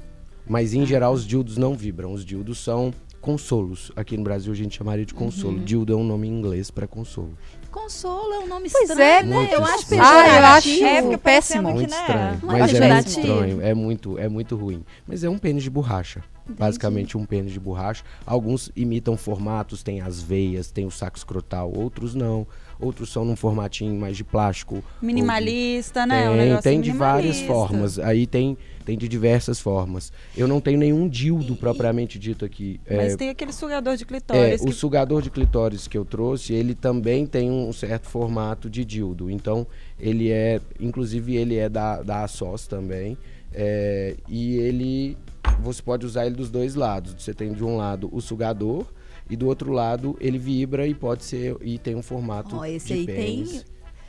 [0.47, 2.13] Mas em geral, os dildos não vibram.
[2.13, 3.93] Os dildos são consolos.
[3.95, 5.59] Aqui no Brasil a gente chamaria de consolo.
[5.61, 7.37] Dildo é um nome em inglês para consolo.
[7.83, 9.35] Consolo é um nome Pois estranho, é, né?
[9.35, 10.03] muito Eu acho estranho.
[10.05, 11.13] Ah, eu acho pejorativo.
[11.13, 11.63] É, péssimo.
[11.71, 12.01] Muito que, né?
[12.01, 12.41] estranho.
[12.43, 13.21] Não é Mas é muito pejorativo.
[13.21, 13.63] estranho.
[13.63, 14.85] É muito, é muito ruim.
[15.07, 16.23] Mas é um pênis de borracha.
[16.49, 18.03] Basicamente um pênis de borracha.
[18.27, 22.47] Alguns imitam formatos, tem as veias, tem o saco escrotal, outros não.
[22.81, 24.77] Outros são num formatinho mais de plástico.
[24.77, 26.29] ou de- Minimalista, né?
[26.37, 27.47] Tem, um tem de várias minimalista.
[27.53, 27.99] formas.
[27.99, 30.13] Aí tem, tem de diversas formas.
[30.37, 32.81] Eu não tenho nenhum dildo propriamente dito aqui.
[32.89, 34.61] Mas É, tem aquele sugador de é, clitóris.
[34.63, 38.85] o que- sugador de clitóris que eu trouxe, ele também tem um certo formato de
[38.85, 39.29] dildo.
[39.29, 39.67] Então,
[39.99, 43.19] ele é, inclusive ele é da, da ASOS também.
[43.53, 45.17] é, e ele,
[45.63, 47.15] você pode usar ele dos dois lados.
[47.19, 48.85] Você tem de um lado o sugador
[49.31, 52.87] e do outro lado ele vibra e pode ser e tem um formato Ó, esse
[52.89, 53.65] de aí tem- pênis.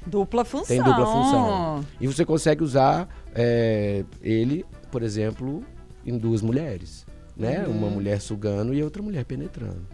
[0.08, 0.68] Dupla função.
[0.68, 1.86] Tem dupla função.
[2.00, 5.62] E você consegue usar é, ele, por exemplo,
[6.06, 7.06] em duas mulheres.
[7.36, 7.66] Né?
[7.68, 7.78] Uhum.
[7.78, 9.86] Uma mulher sugando e outra mulher penetrando.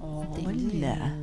[0.00, 1.16] Olha.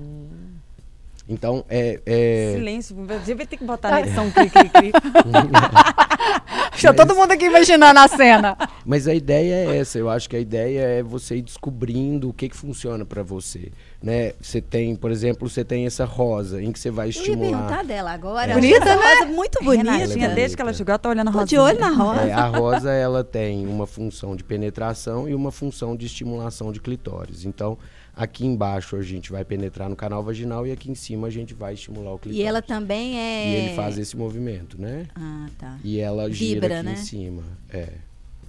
[1.28, 2.02] Então, é.
[2.06, 2.96] é- Silêncio.
[3.26, 4.92] Devia ter que botar na edição cri, cri, cri.
[6.72, 8.58] Deixa todo mundo aqui imaginando a cena.
[8.86, 9.98] Mas a ideia é essa.
[9.98, 13.72] Eu acho que a ideia é você ir descobrindo o que, que funciona pra você.
[14.02, 14.34] Né?
[14.42, 17.58] Você tem, por exemplo, você tem essa rosa em que você vai Eu ia estimular.
[17.68, 18.54] perguntar dela agora.
[18.54, 19.92] Bonita, Essa rosa muito bonita.
[19.92, 20.36] Renatinha, né?
[20.36, 21.48] desde que ela chegou, ela tá olhando a Tô rosa.
[21.50, 22.22] de olho na rosa.
[22.24, 26.82] É, a rosa ela tem uma função de penetração e uma função de estimulação de
[26.82, 27.46] clitóris.
[27.46, 27.78] Então,
[28.16, 31.54] Aqui embaixo a gente vai penetrar no canal vaginal e aqui em cima a gente
[31.54, 32.40] vai estimular o clitóris.
[32.40, 33.48] E ela também é.
[33.48, 35.08] E ele faz esse movimento, né?
[35.16, 35.78] Ah, tá.
[35.84, 36.94] E ela gira Vibra, aqui né?
[36.94, 37.44] em cima.
[37.72, 37.90] É.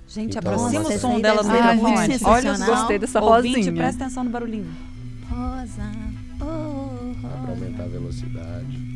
[0.06, 1.96] Gente, Então, aproxima o som dela do microfone.
[1.96, 2.68] Olha, sensacional.
[2.76, 3.72] Gostei dessa ouvinte, rosinha.
[3.74, 4.70] presta atenção no barulhinho.
[5.30, 5.90] Rosa.
[6.40, 8.93] Oh, Dá pra aumentar a velocidade.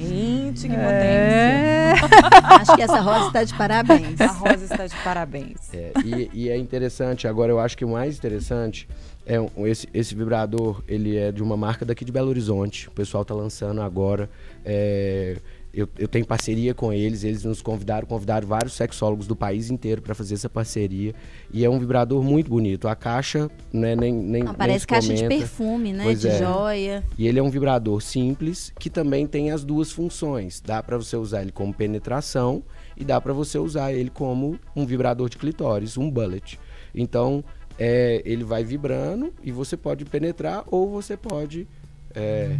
[0.00, 1.92] Gente, que É.
[2.60, 4.00] Acho que essa rosa está de parabéns.
[4.02, 4.26] potência.
[4.26, 5.74] A Rosa está de parabéns.
[5.74, 8.88] É, e, e é interessante, agora eu acho que o mais interessante
[9.26, 12.88] é um- esse, esse vibrador, ele é de uma marca daqui de Belo Horizonte.
[12.88, 14.28] O pessoal tá lançando agora.
[14.64, 15.36] É,
[15.74, 20.02] eu, eu tenho parceria com eles, eles nos convidaram, convidaram vários sexólogos do país inteiro
[20.02, 21.14] para fazer essa parceria.
[21.52, 22.88] E é um vibrador muito bonito.
[22.88, 25.34] A caixa, né, nem, nem, Ah, nem parece se caixa de comenta.
[25.34, 26.04] perfume, né?
[26.04, 26.38] Pois de é.
[26.38, 27.04] joia.
[27.16, 30.60] E ele é um vibrador simples que também tem as duas funções.
[30.60, 32.62] Dá para você usar ele como penetração
[32.96, 36.60] e dá para você usar ele como um vibrador de clitóris, um bullet.
[36.94, 37.42] Então,
[37.78, 41.66] é, ele vai vibrando e você pode penetrar ou você pode.
[42.14, 42.56] É,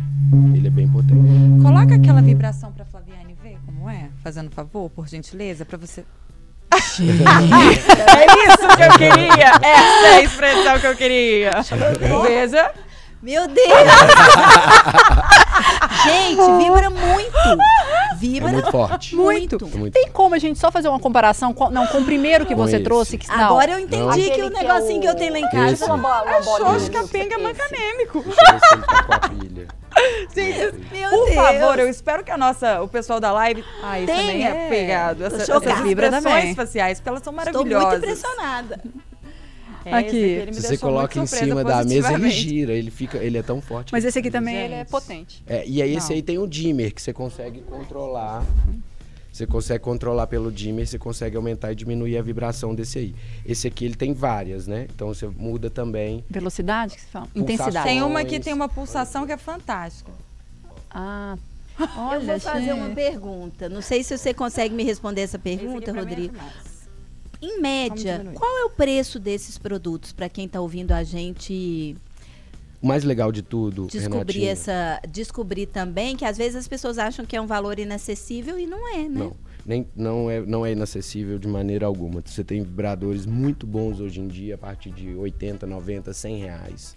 [0.54, 1.62] ele é bem potente.
[1.62, 6.04] Coloca aquela vibração pra Flaviane ver como é, fazendo favor, por gentileza, pra você.
[6.72, 6.76] é
[8.48, 9.50] isso que eu queria!
[9.62, 11.50] Essa é a expressão que eu queria!
[12.22, 12.72] Veja.
[13.22, 13.58] Meu Deus!
[16.04, 17.38] Gente, vibra muito.
[17.38, 19.16] É Vibra muito forte.
[19.16, 19.56] muito.
[19.56, 22.46] É muito Tem como a gente só fazer uma comparação com, não, com o primeiro
[22.46, 22.84] que Com você esse.
[22.84, 23.18] trouxe?
[23.18, 24.12] Que, não, Agora eu entendi Não.
[24.12, 25.72] que Aquele o que é negocinho que, o- eu tenho lá em casa.
[25.72, 25.84] Esse.
[25.84, 26.90] uma bola, uma bolinha Xoxa ali.
[26.90, 28.22] capenga macanêmico.
[28.22, 29.68] Deixa eu ver tá com a pilha.
[30.34, 31.34] Gente, Meu por Deus.
[31.34, 33.64] favor, eu espero que a nossa, o pessoal da live.
[33.82, 34.48] Ah, isso também Tenha.
[34.48, 35.24] é pegado.
[35.24, 36.54] Essa, essas Vibra expressões também.
[36.54, 37.90] faciais, porque elas são Estou maravilhosas.
[38.00, 38.80] muito impressionada.
[39.84, 40.08] É, Aqui.
[40.08, 42.72] esse ele me Se você coloca em cima da mesa, ele gira.
[42.72, 43.92] Ele, fica, ele é tão forte.
[43.92, 45.42] Mas que esse aqui também ele é potente.
[45.46, 46.16] É, e aí esse Não.
[46.16, 48.44] aí tem o dimmer, que você consegue controlar.
[49.32, 53.14] Você consegue controlar pelo dimmer, você consegue aumentar e diminuir a vibração desse aí.
[53.46, 54.86] Esse aqui ele tem várias, né?
[54.94, 56.22] Então você muda também.
[56.28, 57.28] Velocidade que você fala?
[57.34, 57.88] Intensidade.
[57.88, 60.12] Tem uma que tem uma pulsação que é fantástica.
[60.90, 61.38] Ah,
[61.80, 62.72] eu olha, vou fazer gente.
[62.72, 63.70] uma pergunta.
[63.70, 66.36] Não sei se você consegue me responder essa Esse aqui pergunta, é Rodrigo.
[67.42, 71.96] Em média, qual é o preço desses produtos para quem está ouvindo a gente
[72.80, 76.98] O mais legal de tudo, descobrir Renatinha, essa, descobrir também que às vezes as pessoas
[76.98, 79.08] acham que é um valor inacessível e não é, né?
[79.08, 82.22] Não, nem, não, é, não é inacessível de maneira alguma.
[82.24, 86.96] Você tem vibradores muito bons hoje em dia, a partir de 80, 90, 100 reais.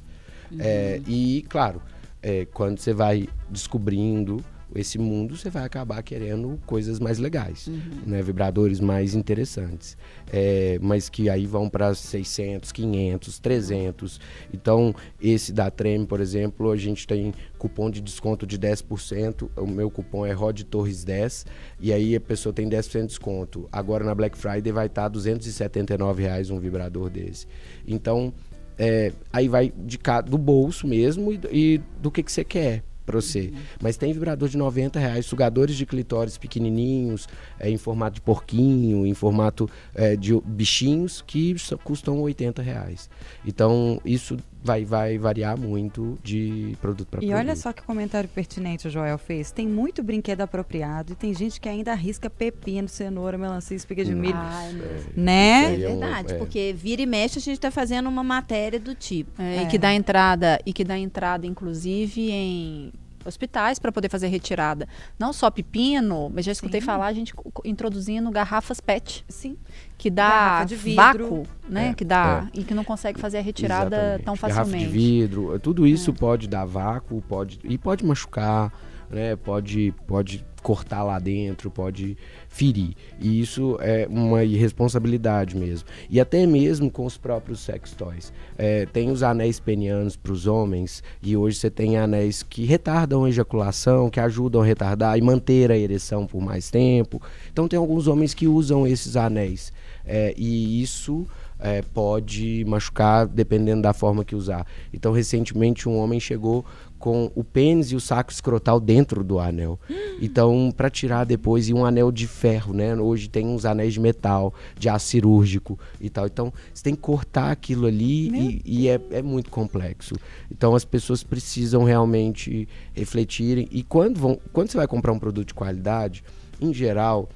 [0.60, 1.82] É, e, claro,
[2.22, 4.44] é, quando você vai descobrindo
[4.76, 7.70] esse mundo, você vai acabar querendo coisas mais legais,
[8.06, 8.22] né?
[8.22, 9.98] vibradores mais interessantes.
[10.32, 14.20] É, mas que aí vão para 600, 500, 300.
[14.54, 19.50] Então, esse da Treme, por exemplo, a gente tem cupom de desconto de 10%.
[19.58, 21.46] O meu cupom é Rod Torres 10
[21.80, 23.68] e aí a pessoa tem 10% de desconto.
[23.72, 27.48] Agora na Black Friday vai estar 279 reais um vibrador desse.
[27.88, 28.34] Então,
[28.78, 32.84] é, aí vai de ca- do bolso mesmo e, e do que, que você quer
[33.06, 33.54] para você.
[33.82, 37.28] Mas tem vibrador de 90 reais, sugadores de clitóris pequenininhos,
[37.60, 43.10] é, em formato de porquinho, em formato é, de bichinhos, que custam 80 reais.
[43.46, 47.38] Então, isso vai, vai variar muito de produto para E produto.
[47.40, 49.52] olha só que comentário pertinente o Joel fez.
[49.52, 54.16] Tem muito brinquedo apropriado e tem gente que ainda arrisca pepino, cenoura, melancia, espiga de
[54.16, 54.34] milho.
[54.36, 55.06] Ai, meu Deus.
[55.16, 55.66] né?
[55.66, 56.38] É é verdade, é.
[56.38, 59.40] porque vira e mexe a gente está fazendo uma matéria do tipo.
[59.40, 59.64] É, É.
[59.64, 62.92] E que dá entrada, e que dá entrada, inclusive, em
[63.26, 64.88] hospitais para poder fazer retirada.
[65.20, 66.86] Não só pepino, mas já escutei Sim.
[66.86, 67.34] falar a gente
[67.64, 69.58] introduzindo garrafas PET, Sim.
[69.98, 71.02] que dá de vidro.
[71.02, 71.90] vácuo, né?
[71.90, 74.24] É, que dá e que não consegue fazer a retirada Exatamente.
[74.24, 74.92] tão Garrafa de facilmente.
[74.92, 78.72] vidro, tudo isso pode dar vácuo, pode e pode machucar,
[79.10, 79.36] né?
[79.36, 82.18] Pode pode cortar lá dentro, pode
[82.50, 82.96] ferir.
[83.22, 85.88] E isso é uma irresponsabilidade mesmo.
[86.10, 88.34] E até mesmo com os próprios sex toys.
[88.58, 93.26] É, tem os anéis penianos para os homens e hoje você tem anéis que retardam
[93.26, 97.22] a ejaculação, que ajudam a retardar e manter a ereção por mais tempo.
[97.54, 99.72] Então tem alguns homens que usam esses anéis.
[100.04, 101.28] É, e isso
[101.60, 104.66] é, pode machucar dependendo da forma que usar.
[104.94, 106.66] Então, recentemente, um homem chegou
[107.06, 109.80] com o pênis e o saco escrotal dentro do anel.
[110.20, 112.96] Então, para tirar depois, e um anel de ferro, né?
[112.96, 116.26] Hoje tem uns anéis de metal, de aço cirúrgico e tal.
[116.26, 120.16] Então, você tem que cortar aquilo ali e, e é, é muito complexo.
[120.50, 123.68] Então, as pessoas precisam realmente refletirem.
[123.70, 126.24] E quando, vão, quando você vai comprar um produto de qualidade,
[126.60, 127.30] em geral,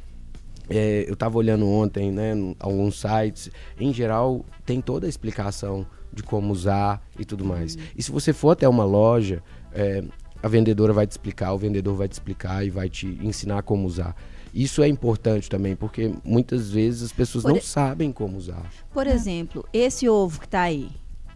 [0.67, 6.23] é, eu estava olhando ontem, né, alguns sites, em geral tem toda a explicação de
[6.23, 7.77] como usar e tudo mais.
[7.95, 10.03] E se você for até uma loja, é,
[10.41, 13.85] a vendedora vai te explicar, o vendedor vai te explicar e vai te ensinar como
[13.87, 14.15] usar.
[14.53, 18.63] Isso é importante também, porque muitas vezes as pessoas Por não e- sabem como usar
[18.91, 20.89] Por exemplo, esse ovo que tá aí,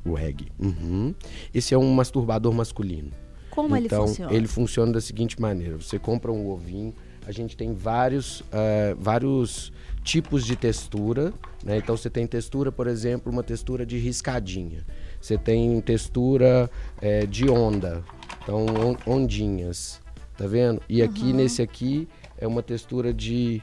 [0.03, 0.47] o reggae.
[0.59, 1.13] Uhum.
[1.53, 3.11] Esse é um masturbador masculino.
[3.51, 4.33] como ele então, funciona?
[4.33, 6.93] ele funciona da seguinte maneira: você compra um ovinho,
[7.25, 9.71] a gente tem vários, eh, vários
[10.03, 11.31] tipos de textura.
[11.63, 11.77] Né?
[11.77, 14.83] Então, você tem textura, por exemplo, uma textura de riscadinha.
[15.21, 16.69] Você tem textura
[17.01, 18.03] eh, de onda,
[18.41, 20.01] então on- ondinhas,
[20.37, 20.81] tá vendo?
[20.89, 23.61] E aqui nesse aqui é uma textura de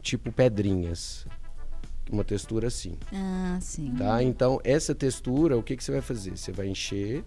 [0.00, 1.26] tipo pedrinhas,
[2.10, 2.94] uma textura assim.
[3.12, 3.94] Ah, sim.
[3.96, 4.22] Tá?
[4.22, 6.36] Então, essa textura, o que, que você vai fazer?
[6.36, 7.24] Você vai encher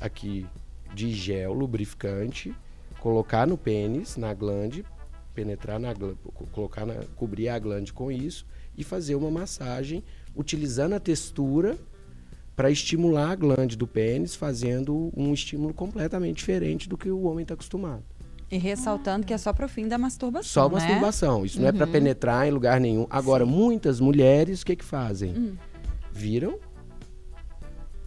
[0.00, 0.46] aqui
[0.94, 2.54] de gel lubrificante,
[3.00, 4.84] colocar no pênis, na glande,
[5.34, 6.18] penetrar na glande,
[6.52, 8.46] colocar na, cobrir a glande com isso
[8.76, 10.02] e fazer uma massagem
[10.34, 11.78] utilizando a textura
[12.56, 17.42] para estimular a glande do pênis, fazendo um estímulo completamente diferente do que o homem
[17.42, 18.02] está acostumado.
[18.50, 20.48] E ressaltando que é só pro fim da masturbação.
[20.48, 20.74] Só né?
[20.76, 21.44] masturbação.
[21.44, 23.06] Isso não é para penetrar em lugar nenhum.
[23.10, 25.58] Agora, muitas mulheres, o que que fazem?
[26.12, 26.58] Viram,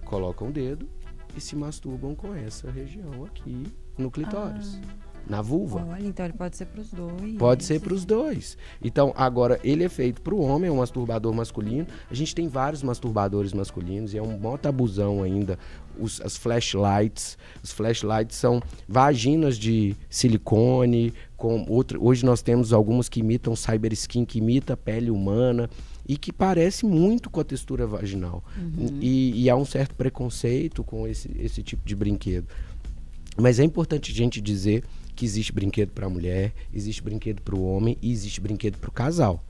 [0.03, 0.89] colocam o dedo
[1.38, 3.63] e se masturbam com essa região aqui
[3.97, 4.79] no clitóris,
[5.27, 5.86] na vulva.
[5.89, 7.36] Olha, então ele pode ser pros dois.
[7.38, 8.58] Pode ser para os dois.
[8.84, 11.88] Então, agora, ele é feito para o homem, é um masturbador masculino.
[12.10, 15.58] A gente tem vários masturbadores masculinos e é um maior tabuzão ainda.
[15.99, 17.38] Os, as flashlights.
[17.63, 21.13] Os flashlights são vaginas de silicone.
[21.36, 25.69] Com outro, hoje nós temos algumas que imitam cyber skin, que imita a pele humana
[26.10, 28.43] e que parece muito com a textura vaginal.
[28.99, 32.47] E, e há um certo preconceito com esse, esse tipo de brinquedo.
[33.39, 34.84] Mas é importante a gente dizer
[35.15, 38.89] que existe brinquedo para a mulher, existe brinquedo para o homem e existe brinquedo para
[38.89, 39.43] o casal.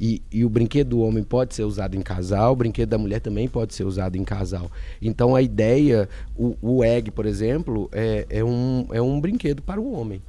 [0.00, 3.20] E, e o brinquedo do homem pode ser usado em casal, o brinquedo da mulher
[3.20, 4.70] também pode ser usado em casal.
[5.00, 9.80] Então a ideia, o, o egg, por exemplo, é, é, um, é um brinquedo para
[9.80, 10.22] o homem.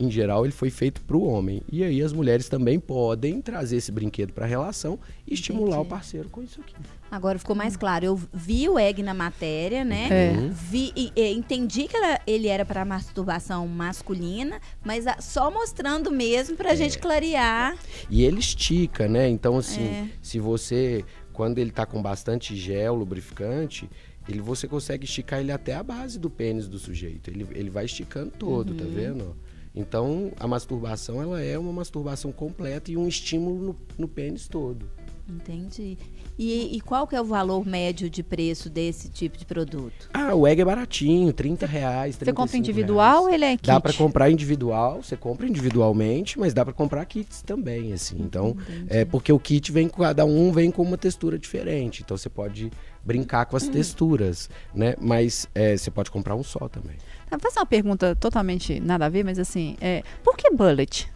[0.00, 1.60] Em geral, ele foi feito para o homem.
[1.72, 5.80] E aí as mulheres também podem trazer esse brinquedo para a relação e estimular o
[5.80, 5.88] Entendi.
[5.90, 6.72] parceiro com isso aqui.
[7.10, 8.04] Agora ficou mais claro.
[8.04, 10.06] Eu vi o egg na matéria, né?
[10.08, 10.32] É.
[10.52, 16.12] Vi, e, e entendi que era- ele era para masturbação masculina, mas a- só mostrando
[16.12, 17.76] mesmo pra gente clarear.
[18.08, 19.28] E ele estica, né?
[19.28, 20.08] Então, assim, É.
[20.22, 23.90] se você, quando ele tá com bastante gel lubrificante,
[24.28, 27.30] ele, você consegue esticar ele até a base do pênis do sujeito.
[27.30, 29.34] Ele, ele vai esticando todo, tá vendo?
[29.78, 34.84] Então, a masturbação, ela é uma masturbação completa e um estímulo no, no pênis todo.
[35.28, 35.98] Entendi.
[36.38, 40.08] E, e qual que é o valor médio de preço desse tipo de produto?
[40.14, 43.26] Ah, o egg é baratinho, 30 reais, Você compra 35 individual reais.
[43.26, 43.66] ou ele é kit?
[43.66, 48.16] Dá pra comprar individual, você compra individualmente, mas dá pra comprar kits também, assim.
[48.20, 48.56] Então,
[48.88, 52.02] é porque o kit vem com cada um vem com uma textura diferente.
[52.02, 52.70] Então você pode
[53.04, 54.94] brincar com as texturas, né?
[55.00, 56.96] Mas é, você pode comprar um só também.
[57.30, 61.08] Vou fazer uma pergunta totalmente nada a ver, mas assim, é, por que bullet?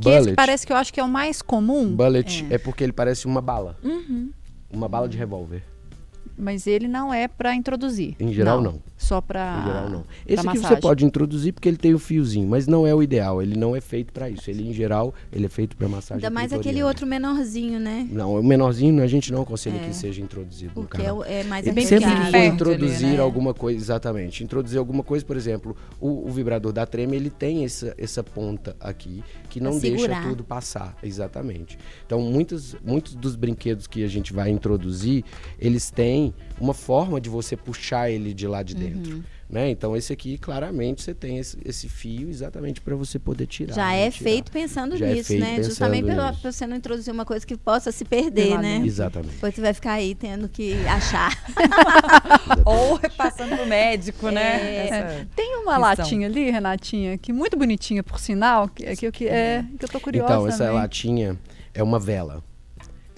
[0.00, 2.58] Que Bullet, parece que eu acho que é o mais comum, bullet é.
[2.58, 3.76] porque ele parece uma bala.
[4.70, 5.62] Uma bala de revólver.
[6.38, 8.14] Mas ele não é pra introduzir.
[8.20, 8.80] Em geral, não.
[8.96, 10.04] Só pra Em geral, não.
[10.26, 10.80] Esse aqui você massagem.
[10.80, 13.42] pode introduzir porque ele tem o fiozinho, mas não é o ideal.
[13.42, 14.50] Ele não é feito pra isso.
[14.50, 18.06] Ele, em geral, ele é feito pra massagem Ainda mais aquele outro menorzinho, né?
[18.10, 21.24] Não, o menorzinho a gente não aconselha que seja introduzido no Porque é, canal.
[21.24, 23.22] é mais bem Sempre que for introduzir ali, né?
[23.22, 27.64] alguma coisa, exatamente, introduzir alguma coisa, por exemplo, o, o vibrador da treme, ele tem
[27.64, 31.78] essa, essa ponta aqui, que não deixa tudo passar, exatamente.
[32.06, 35.24] Então, muitos, muitos dos brinquedos que a gente vai introduzir,
[35.58, 36.27] eles têm
[36.60, 38.80] uma forma de você puxar ele de lá de Uhum.
[38.80, 39.24] dentro.
[39.50, 39.70] Né?
[39.70, 43.72] Então, esse aqui, claramente, você tem esse, esse fio exatamente para você poder tirar.
[43.74, 44.22] Já é retirar.
[44.24, 45.46] feito pensando Já é nisso, feito né?
[45.56, 48.82] pensando Justamente pra você não introduzir uma coisa que possa se perder, Pela né?
[48.84, 49.32] Exatamente.
[49.32, 51.32] Depois você vai ficar aí tendo que achar.
[52.64, 54.86] Ou passando pro médico, né?
[54.88, 55.26] É.
[55.34, 55.80] Tem uma Questão.
[55.80, 59.88] latinha ali, Renatinha, que muito bonitinha, por sinal, que, que, eu que, é, que eu
[59.88, 60.74] tô curiosa Então, essa também.
[60.74, 61.38] latinha
[61.72, 62.44] é uma vela.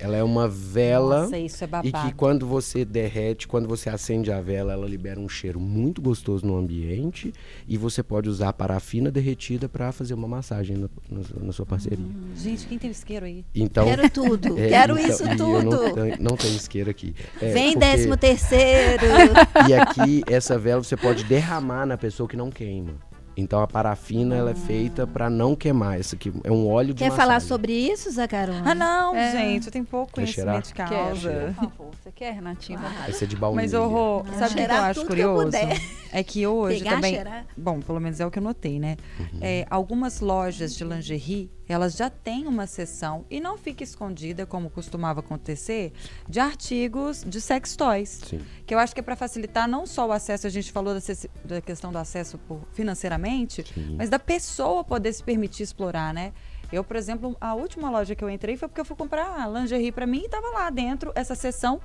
[0.00, 1.22] Ela é uma vela.
[1.22, 2.08] Nossa, isso é E babado.
[2.08, 6.46] que quando você derrete, quando você acende a vela, ela libera um cheiro muito gostoso
[6.46, 7.32] no ambiente.
[7.68, 11.66] E você pode usar a parafina derretida para fazer uma massagem na, na- na sua
[11.66, 11.98] parceria.
[12.36, 13.44] Gente, quem tem isqueiro aí?
[13.54, 14.56] Então, Quero tudo.
[14.58, 15.62] é, Quero então- isso e eu tudo.
[15.64, 17.14] não, tenho- não tenho isqueiro aqui.
[17.40, 19.02] É, Vem porque- décimo terceiro.
[19.68, 22.92] E aqui, essa vela você pode derramar na pessoa que não queima.
[23.36, 25.98] Então a parafina ela é feita para não queimar.
[25.98, 28.62] Essa aqui é um óleo de Quer falar sobre isso, Zacarone?
[28.64, 29.30] Ah, não, É.
[29.32, 30.54] gente, eu tenho pouco Quer cheirar?
[30.54, 31.54] conhecimento de Quer, causa.
[31.58, 31.90] por favor.
[32.02, 32.78] Você quer, Renatinha?
[33.08, 33.62] Essa é de baunilha.
[33.62, 35.44] Mas, ô, Rô, Ah, sabe o que eu cheirar acho eu curioso?
[35.44, 35.80] puder.
[36.12, 37.14] É que hoje Pegar, também.
[37.14, 37.46] cheirar.
[37.56, 38.96] Bom, pelo menos é o que eu notei, né?
[39.18, 39.38] Uhum.
[39.40, 44.68] É, algumas lojas de lingerie, elas já têm uma seção, e não fica escondida, como
[44.70, 45.92] costumava acontecer,
[46.28, 48.20] de artigos de sex toys.
[48.26, 48.40] Sim.
[48.66, 51.00] Que eu acho que é para facilitar não só o acesso, a gente falou da,
[51.44, 53.94] da questão do acesso por- financeiramente, Sim.
[53.96, 56.32] mas da pessoa poder se permitir explorar, né?
[56.72, 59.90] Eu, por exemplo, a última loja que eu entrei foi porque eu fui comprar lingerie
[59.90, 61.80] pra mim e tava lá dentro essa seção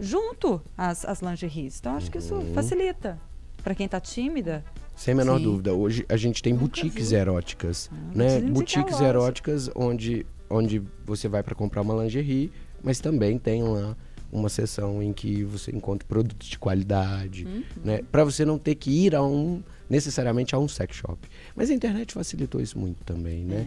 [0.00, 1.78] junto às, às lingeries.
[1.78, 2.54] Então acho que isso Uhum.
[2.54, 3.18] facilita.
[3.62, 4.64] Pra quem tá tímida,
[4.96, 5.44] Sem a menor Sim.
[5.44, 5.72] dúvida.
[5.74, 8.40] Hoje a gente tem boutiques eróticas, Ah, né?
[8.40, 9.04] Boutiques loja.
[9.06, 12.50] eróticas onde, onde você vai para comprar uma lingerie,
[12.82, 13.96] mas também tem lá
[14.32, 17.62] uma seção em que você encontra produtos de qualidade, Uhum.
[17.84, 18.00] né?
[18.10, 19.62] Para você não ter que ir a um
[19.94, 21.16] necessariamente a um sex shop.
[21.54, 23.66] Mas a internet facilitou isso muito também, né?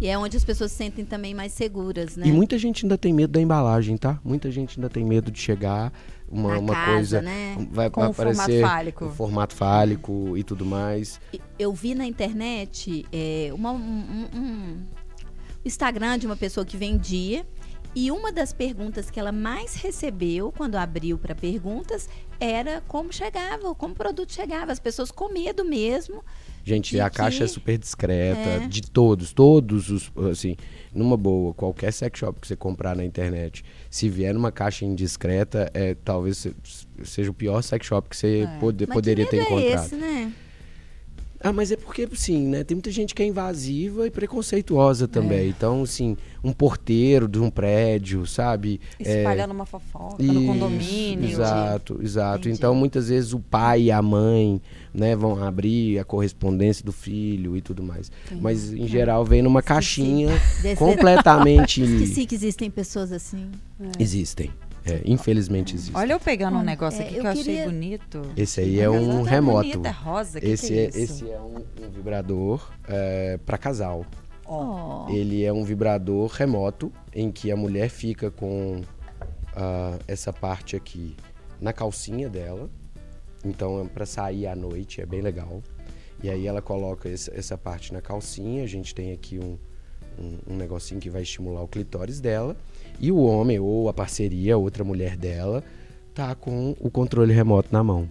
[0.00, 2.26] E, E é onde as pessoas se sentem também mais seguras, né?
[2.26, 4.18] e muita gente ainda tem medo da embalagem, tá?
[4.24, 5.92] Muita gente ainda tem medo de chegar
[6.28, 7.54] uma, Na uma casa, coisa né?
[7.70, 9.04] vai, Com vai o formato aparecer fálico.
[9.06, 11.20] o formato fálico e tudo mais.
[11.58, 13.76] Eu vi na internet é, uma- um,
[14.34, 14.76] um- um
[15.64, 17.46] Instagram de uma pessoa que vendia.
[17.94, 22.08] E uma das perguntas que ela mais recebeu quando abriu para perguntas
[22.38, 24.70] era como chegava, como o produto chegava.
[24.70, 26.22] As pessoas com medo mesmo.
[26.64, 28.66] Gente, a caixa é que- super discreta, É.
[28.68, 30.54] de todos, todos os, assim,
[30.94, 35.70] numa boa, qualquer sex shop que você comprar na internet, se vier numa caixa indiscreta,
[35.72, 36.54] é, talvez se-
[37.04, 38.58] seja o pior sex shop que você É.
[38.60, 39.86] pode- Mas poderia que ter medo é encontrado.
[39.86, 40.32] esse, né?
[41.40, 42.64] Ah, mas é porque, sim, né?
[42.64, 45.48] Tem muita gente que é invasiva e preconceituosa também.
[45.48, 48.80] Então, assim, um porteiro de um prédio, sabe?
[48.98, 51.30] É, espalhando uma fofoca no condomínio.
[51.30, 52.40] Exato, exato.
[52.40, 52.56] Entendi.
[52.58, 54.60] Então, muitas vezes o pai e a mãe,
[54.92, 58.10] né, vão abrir a correspondência do filho e tudo mais.
[58.40, 60.28] Mas, em geral, vem numa caixinha
[60.60, 61.82] Desse- completamente...
[62.02, 63.48] Esqueci que existem pessoas assim.
[63.98, 64.50] Existem.
[64.90, 65.96] É, infelizmente existem.
[65.96, 68.22] Olha eu pegando um negócio é, aqui eu que eu achei queria- bonito.
[68.36, 69.68] Esse aí é um tá remoto.
[69.68, 70.98] bonito, é rosa, que esse, que é, é, isso?
[70.98, 74.06] esse é um, um vibrador é, para casal.
[74.46, 75.08] Ó.
[75.10, 78.80] Ele é um vibrador remoto em que a mulher fica com
[79.54, 81.14] ah, essa parte aqui
[81.60, 82.70] na calcinha dela.
[83.44, 85.62] Então, é para sair à noite, é bem legal.
[86.22, 88.64] E aí ela coloca esse- essa parte na calcinha.
[88.64, 89.58] A gente tem aqui um,
[90.18, 92.56] um, um negocinho que vai estimular o clitóris dela.
[93.00, 95.62] E o homem ou a parceria, outra mulher dela,
[96.14, 98.08] tá com o controle remoto na mão.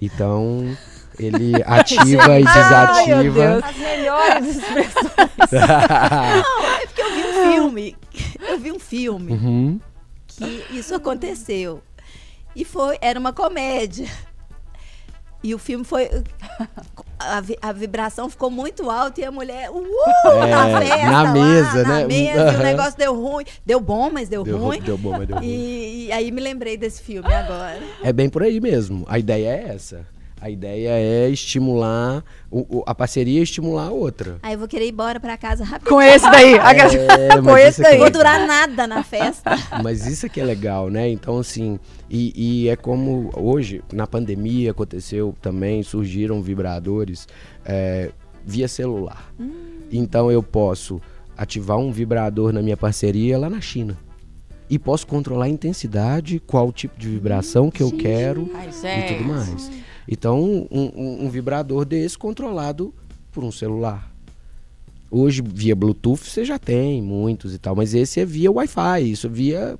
[0.00, 0.76] Então,
[1.18, 3.60] ele ativa e desativa.
[3.64, 5.14] As melhores expressões.
[5.52, 7.96] Não, é porque eu vi um filme.
[8.48, 9.80] Eu vi um filme Uhum.
[10.26, 11.80] que isso aconteceu.
[12.56, 14.08] E foi, era uma comédia.
[15.44, 16.08] E o filme foi.
[17.16, 19.70] A, vi- a vibração ficou muito alta e a mulher.
[19.70, 19.86] Uh,
[20.26, 22.06] É, na festa, na lá, mesa, na né?
[22.06, 23.44] mesa, e o negócio deu ruim.
[23.64, 24.80] Deu bom, mas deu, Deu, ruim.
[24.82, 25.46] deu bom, mas deu ruim.
[25.46, 27.78] E, e aí me lembrei desse filme agora.
[28.02, 29.06] É bem por aí mesmo.
[29.08, 30.04] A ideia é essa.
[30.44, 34.36] A ideia é estimular, o- o- a parceria é estimular a outra.
[34.42, 35.88] Aí eu vou querer ir embora pra casa rápido.
[35.88, 36.52] Com esse daí.
[36.60, 37.96] É, com mas esse isso aqui daí.
[37.96, 39.52] é Vou durar nada na festa.
[39.82, 41.08] Mas isso aqui é legal, né?
[41.08, 41.78] Então, assim,
[42.10, 47.26] e, e é como hoje, na pandemia aconteceu também, surgiram vibradores
[47.64, 48.10] é,
[48.44, 49.32] via celular.
[49.90, 51.00] Então eu posso
[51.38, 53.96] ativar um vibrador na minha parceria lá na China.
[54.68, 59.24] E posso controlar a intensidade, qual tipo de vibração que eu quero Ai, e tudo
[59.24, 59.70] mais.
[60.08, 62.92] Então, um, um- um vibrador desse controlado
[63.32, 64.12] por um celular.
[65.10, 69.26] Hoje, via Bluetooth, você já tem muitos e tal, mas esse é via Wi-Fi, isso
[69.28, 69.78] é via,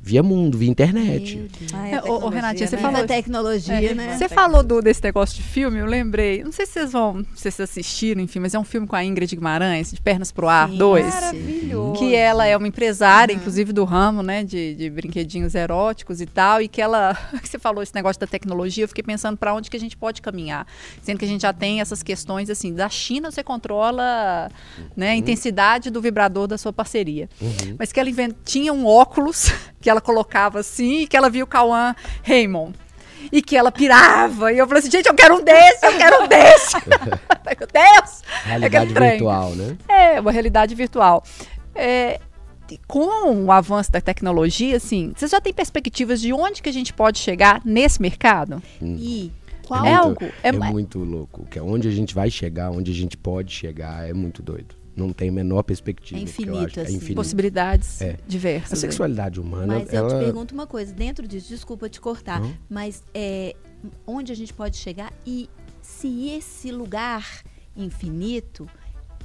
[0.00, 1.50] via mundo, via internet.
[1.74, 2.82] Ai, É, a ô, ô, tecnologia, Renatinha, você né?
[2.82, 4.16] falou- Viva a tecnologia, né?
[4.16, 6.42] Você falou do, desse negócio de filme, eu lembrei.
[6.42, 9.04] Não sei se vocês vão, se vocês assistiram, enfim, mas é um filme com a
[9.04, 10.78] Ingrid Guimarães, de Pernas pro Ar Sim.
[10.78, 11.04] 2.
[11.14, 11.98] Maravilhoso.
[11.98, 16.62] Que ela é uma empresária, inclusive do ramo, né, de, de brinquedinhos eróticos e tal,
[16.62, 19.68] e que ela, que você falou esse negócio da tecnologia, eu fiquei pensando para onde
[19.68, 20.66] que a gente pode caminhar,
[21.02, 24.50] sendo que a gente já tem essas questões assim, da China você controla,
[24.96, 27.76] né, a intensidade do vibrador da sua parceria, Uhum.
[27.78, 28.34] mas que ela invent...
[28.44, 32.74] tinha um óculos que ela colocava assim, e que ela via o Cauã Raymond.
[33.32, 34.52] E que ela pirava.
[34.52, 36.76] E eu falei assim, gente, eu quero um desse, eu quero um desse.
[36.86, 38.22] Meu Deus!
[38.44, 39.76] Realidade virtual, né?
[39.88, 41.24] É, uma realidade virtual.
[41.74, 42.20] É,
[42.86, 46.92] com o avanço da tecnologia, assim, vocês já têm perspectivas de onde que a gente
[46.92, 48.62] pode chegar nesse mercado?
[48.80, 49.32] E
[49.64, 51.44] É qual É muito, algo- é é muito louco.
[51.50, 54.74] Que é onde a gente vai chegar, onde a gente pode chegar, é muito doido.
[54.98, 56.18] Não tem a menor perspectiva.
[56.18, 56.92] É eu infinito, acho- assim.
[56.94, 57.14] É infinito.
[57.16, 58.16] Possibilidades É.
[58.26, 58.72] diversas.
[58.72, 58.80] A aí.
[58.80, 60.08] sexualidade humana, Mas eu ela...
[60.18, 62.52] te pergunto uma coisa, dentro disso, desculpa te cortar, Não.
[62.68, 63.54] mas é,
[64.06, 65.48] onde a gente pode chegar e
[65.80, 67.42] se esse lugar
[67.76, 68.68] infinito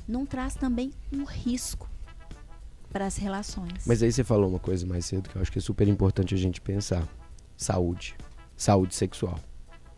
[0.07, 1.89] não traz também um risco
[2.91, 3.83] para as relações.
[3.87, 6.35] Mas aí você falou uma coisa mais cedo que eu acho que é super importante
[6.35, 7.07] a gente pensar.
[7.57, 8.15] Saúde.
[8.55, 9.39] Saúde sexual.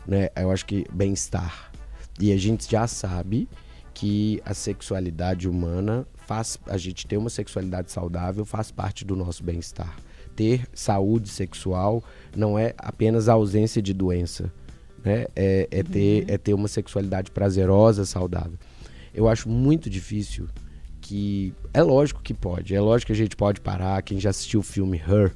[0.07, 0.29] Né?
[0.35, 1.71] Eu acho que bem-estar.
[2.19, 3.49] E a gente já sabe
[3.95, 6.59] que a sexualidade humana faz.
[6.67, 9.95] A gente ter uma sexualidade saudável faz parte do nosso bem-estar.
[10.35, 12.03] Ter saúde sexual
[12.35, 14.51] não é apenas a ausência de doença.
[15.03, 15.25] Né?
[15.35, 18.59] É, é ter, é ter uma sexualidade prazerosa, saudável.
[19.13, 20.49] Eu acho muito difícil
[20.99, 24.01] que é lógico que pode, é lógico que a gente pode parar.
[24.01, 25.33] Quem já assistiu o filme Her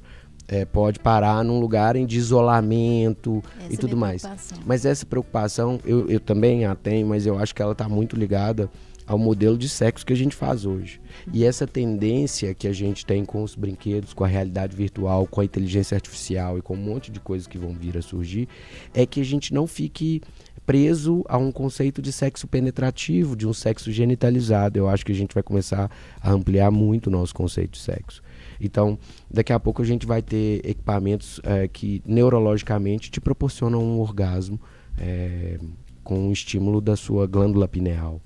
[0.50, 4.24] é, pode parar num lugar em de isolamento Essa e é tudo mais.
[4.66, 8.16] Mas essa preocupação eu, eu também a tenho, mas eu acho que ela está muito
[8.16, 8.70] ligada
[9.06, 11.00] ao modelo de sexo que a gente faz hoje.
[11.34, 15.42] E essa tendência que a gente tem com os brinquedos, com a realidade virtual, com
[15.42, 18.48] a inteligência artificial e com um monte de coisas que vão vir a surgir,
[18.94, 20.22] é que a gente não fique
[20.64, 24.78] preso a um conceito de sexo penetrativo, de um sexo genitalizado.
[24.78, 25.90] Eu acho que a gente vai começar
[26.22, 28.22] a ampliar muito o nosso conceito de sexo.
[28.60, 28.98] Então,
[29.30, 34.60] daqui a pouco a gente vai ter equipamentos eh, que neurologicamente te proporcionam um orgasmo
[34.98, 35.58] eh,
[36.04, 38.22] com o estímulo da sua glândula pineal.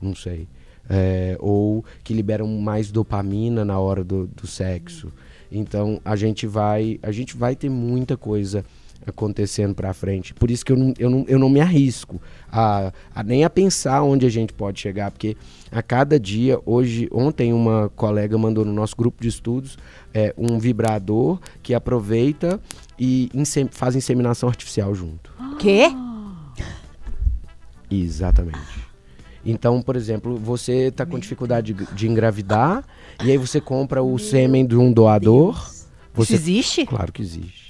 [0.00, 0.48] Não sei.
[0.88, 5.12] Eh, ou que liberam mais dopamina na hora do, do sexo.
[5.50, 8.64] Então a gente vai a gente vai ter muita coisa
[9.06, 10.34] acontecendo para frente.
[10.34, 13.50] Por isso que eu não, eu não, eu não me arrisco a, a nem a
[13.50, 15.36] pensar onde a gente pode chegar, porque
[15.70, 19.78] a cada dia, hoje, ontem uma colega mandou no nosso grupo de estudos
[20.12, 22.60] é, um vibrador que aproveita
[22.98, 25.32] e insem- faz inseminação artificial junto.
[25.58, 25.88] Quê?
[27.90, 28.86] Exatamente.
[29.44, 32.84] Então, por exemplo, você está com dificuldade de, de engravidar
[33.24, 35.54] e aí você compra o sêmen de um doador.
[35.56, 36.34] Isso Você...
[36.34, 36.84] existe?
[36.84, 37.65] Claro que existe.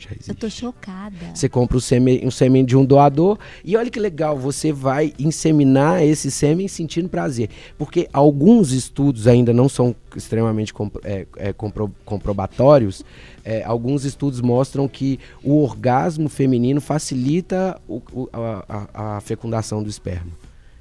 [0.00, 0.30] Já existe.
[0.30, 1.14] Eu tô chocada.
[1.34, 5.12] Você compra o sêmen, um sêmen de um doador e olha que legal, você vai
[5.18, 7.50] inseminar esse sêmen sentindo prazer.
[7.76, 13.04] Porque alguns estudos ainda não são extremamente compro- é, é, compro- comprobatórios.
[13.44, 19.82] é, alguns estudos mostram que o orgasmo feminino facilita o- o- a, a- a fecundação
[19.82, 20.30] do esperma.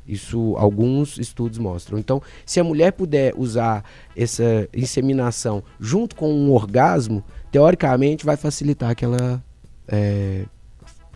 [0.07, 1.99] Isso alguns estudos mostram.
[1.99, 3.83] Então, se a mulher puder usar
[4.17, 9.43] essa inseminação junto com um orgasmo, teoricamente vai facilitar que ela
[9.87, 10.45] é,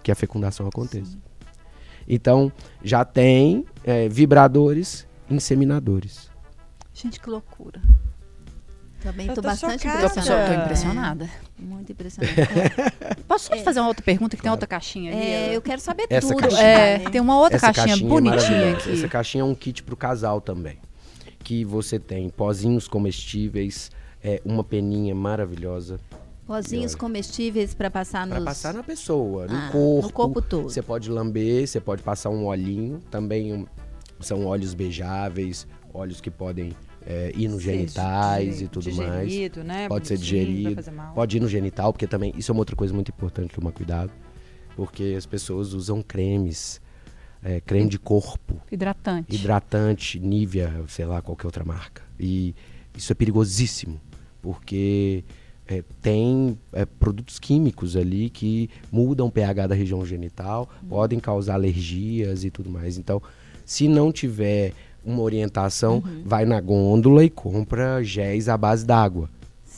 [0.01, 1.17] que a fecundação aconteça.
[2.07, 2.51] Então,
[2.83, 6.29] já tem é, vibradores inseminadores.
[6.93, 7.81] Gente, que loucura.
[9.01, 9.83] Também Eu tô, tô bastante.
[9.83, 10.55] Tô, impressionada.
[10.55, 11.29] tô impressionada.
[11.59, 12.35] Muito impressionada.
[13.27, 15.21] Posso só te fazer uma outra pergunta que tem outra caixinha ali?
[15.21, 16.39] É, eu quero saber Essa tudo.
[16.39, 16.63] caixinha.
[16.63, 17.09] É, né?
[17.09, 18.91] tem uma outra Essa caixinha, é bonitinha aqui.
[18.93, 20.77] Essa caixinha é um kit pro casal também.
[21.39, 23.91] Que você tem pozinhos comestíveis,
[24.23, 25.99] é, uma peninha maravilhosa
[26.45, 28.45] Pozinhos comestíveis para passar para nos...
[28.45, 30.07] passar na pessoa, no Ah, corpo.
[30.07, 30.63] no corpo todo.
[30.63, 32.99] Você pode lamber, você pode passar um olhinho.
[33.09, 33.65] Também um-
[34.19, 36.73] são óleos beijáveis, óleos que podem
[37.05, 39.27] é, ir nos genitais e tudo mais.
[39.29, 39.87] digerido, Né?
[39.89, 41.13] Pode ser digerido, fazer mal.
[41.13, 44.09] pode ir no genital, porque também isso é uma outra coisa muito importante tomar cuidado,
[44.75, 46.79] porque as pessoas usam cremes,
[47.43, 49.35] é, creme de corpo, Hidratante.
[49.35, 52.01] hidratante, Nivea, sei lá, qualquer outra marca.
[52.17, 52.55] E
[52.97, 53.99] isso é perigosíssimo,
[54.41, 55.25] porque
[55.67, 61.53] é, tem é, produtos químicos ali que mudam o pH da região genital, podem causar
[61.55, 62.97] alergias e tudo mais.
[62.97, 63.21] Então,
[63.65, 64.73] se não tiver
[65.05, 69.29] uma orientação, vai na gôndola e compra géis à base d'água.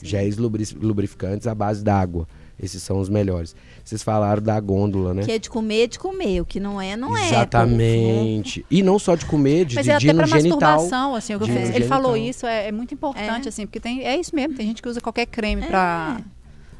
[0.02, 2.28] Géis lubri- lubrificantes à base d'água.
[2.58, 3.54] Esses são os melhores.
[3.84, 5.22] Vocês falaram da gôndola, né?
[5.24, 6.40] Que é de comer, de comer.
[6.40, 7.28] O que não é, não é.
[7.28, 8.64] Exatamente.
[8.70, 10.28] E não só de comer, de, Mas de, é até genital.
[10.28, 11.70] masturbação, assim, o que eu fiz.
[11.74, 13.48] Ele falou isso, é, é muito importante, É.
[13.48, 15.66] assim, porque tem, é isso mesmo, tem gente que usa qualquer creme É.
[15.66, 16.16] pra,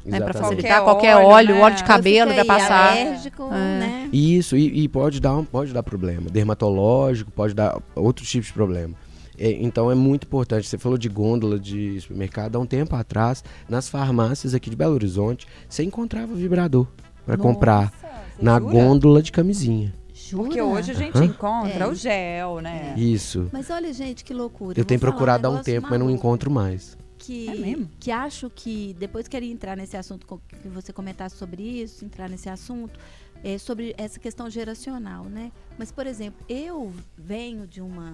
[0.03, 0.37] né, Exatamente.
[0.39, 1.61] facilitar Qualquer qualquer óleo, óleo, né?
[1.61, 2.91] óleo de cabelo aí passar.
[2.93, 4.09] alérgico, né?
[4.11, 6.29] Isso, e, e pode, dar, um- pode dar problema.
[6.29, 8.95] Dermatológico, pode dar outros tipos de problema.
[9.37, 10.67] É, então é muito importante.
[10.67, 12.55] Você falou de gôndola de supermercado.
[12.55, 16.87] Há um tempo atrás, nas farmácias aqui de Belo Horizonte, você encontrava vibrador
[17.25, 17.93] para comprar
[18.41, 18.71] na jura?
[18.71, 19.93] gôndola de camisinha.
[20.13, 20.43] Jura?
[20.43, 21.25] Porque hoje a gente Aham.
[21.25, 21.87] encontra É.
[21.87, 22.95] o gel, né?
[22.97, 23.47] Isso.
[23.53, 24.79] Mas olha, gente, que loucura.
[24.79, 26.19] Eu tenho procurado há um tempo, mas não maluco.
[26.19, 26.97] encontro mais.
[27.19, 27.89] que, É mesmo?
[27.99, 30.25] que acho que depois queria entrar nesse assunto
[30.61, 32.99] que você comentasse sobre isso, entrar nesse assunto
[33.43, 35.51] é, sobre essa questão geracional, né?
[35.77, 38.13] Mas por exemplo, eu venho de uma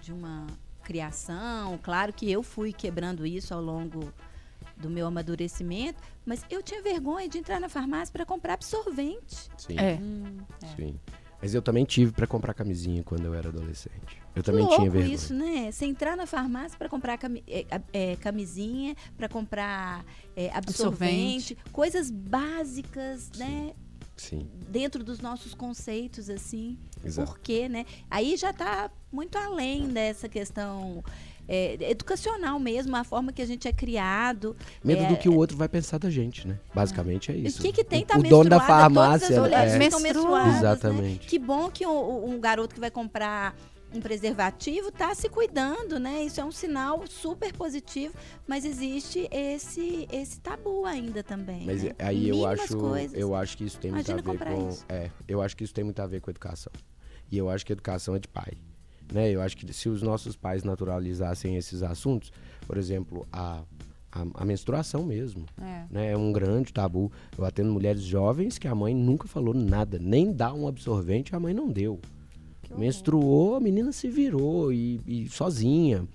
[0.00, 0.46] de uma
[0.82, 4.12] criação, claro que eu fui quebrando isso ao longo
[4.76, 9.48] do meu amadurecimento, mas eu tinha vergonha de entrar na farmácia para comprar absorvente.
[9.56, 9.78] Sim.
[9.78, 9.98] É.
[10.00, 10.66] Hum, é.
[10.76, 11.00] Sim.
[11.40, 14.22] Mas eu também tive para comprar camisinha quando eu era adolescente.
[14.34, 15.14] Eu também Louco tinha vergonha.
[15.14, 15.72] isso, né?
[15.72, 20.04] Você entrar na farmácia para comprar cami- é, é, camisinha, para comprar
[20.36, 23.72] é, absorvente, coisas básicas, né?
[24.16, 26.78] Sim, Dentro dos nossos conceitos, assim.
[27.04, 27.30] exato.
[27.30, 27.86] Por quê, né?
[28.10, 31.02] Aí já está muito além dessa questão
[31.48, 34.56] é, educacional mesmo, a forma que a gente é criado.
[34.82, 36.58] Medo É, do que o outro vai pensar da gente, né?
[36.74, 37.58] Basicamente é isso.
[37.58, 39.28] O que, que tem tá o dono da farmácia.
[39.28, 40.58] Todas as mulheres é, estão menstruadas, né?
[40.58, 41.26] Exatamente.
[41.26, 43.56] Que bom que um, um garoto que vai comprar
[43.94, 46.22] um preservativo tá se cuidando, né?
[46.24, 48.14] Isso é um sinal super positivo,
[48.46, 51.66] mas existe esse esse tabu ainda também.
[51.66, 51.92] Mas né?
[51.98, 53.18] aí eu Mínimas acho, coisas.
[53.18, 54.84] eu acho que isso tem muito Imagina a ver com, isso.
[54.88, 56.72] é, eu acho que isso tem muito a ver com educação.
[57.30, 58.52] E eu acho que educação é de pai.
[59.12, 59.30] Né?
[59.30, 62.32] Eu acho que se os nossos pais naturalizassem esses assuntos,
[62.66, 63.62] por exemplo, a,
[64.10, 65.84] a, a menstruação mesmo, É.
[65.90, 66.12] né?
[66.12, 67.10] É um grande tabu.
[67.36, 71.40] Eu atendo mulheres jovens que a mãe nunca falou nada, nem dá um absorvente a
[71.40, 72.00] mãe não deu.
[72.76, 76.06] Menstruou, a menina se virou e, e sozinha.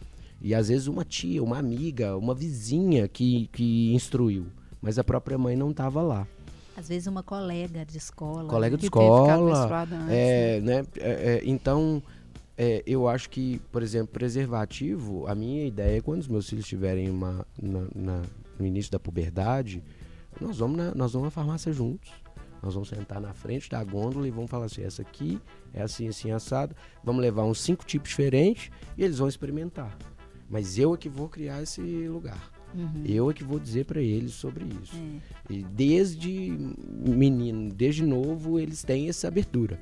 [0.42, 4.46] E às vezes uma tia, uma amiga, uma vizinha que, que instruiu.
[4.82, 6.28] Mas a própria mãe não estava lá.
[6.76, 8.48] Às vezes uma colega de escola.
[8.48, 9.82] Colega de tenha ficado escola.
[9.82, 10.86] antes, É, né?
[10.98, 12.02] é, é, então,
[12.56, 16.66] é, eu acho que, por exemplo, preservativo, a minha ideia é quando os meus filhos
[16.66, 18.22] estiverem uma, na- na-
[18.60, 19.84] no início da puberdade,
[20.40, 22.12] nós vamos, na, nós vamos na farmácia juntos.
[22.62, 25.40] Nós vamos sentar na frente da gôndola e vamos falar assim, essa aqui
[25.74, 26.76] é assim, assim, assado.
[27.04, 29.96] Vamos levar uns cinco tipos diferentes e eles vão experimentar.
[30.50, 32.52] Mas eu é que vou criar esse lugar.
[32.74, 33.04] Uhum.
[33.06, 34.96] Eu é que vou dizer para eles sobre isso.
[35.50, 36.52] É, E desde
[36.88, 39.80] menino, desde novo, eles têm essa abertura.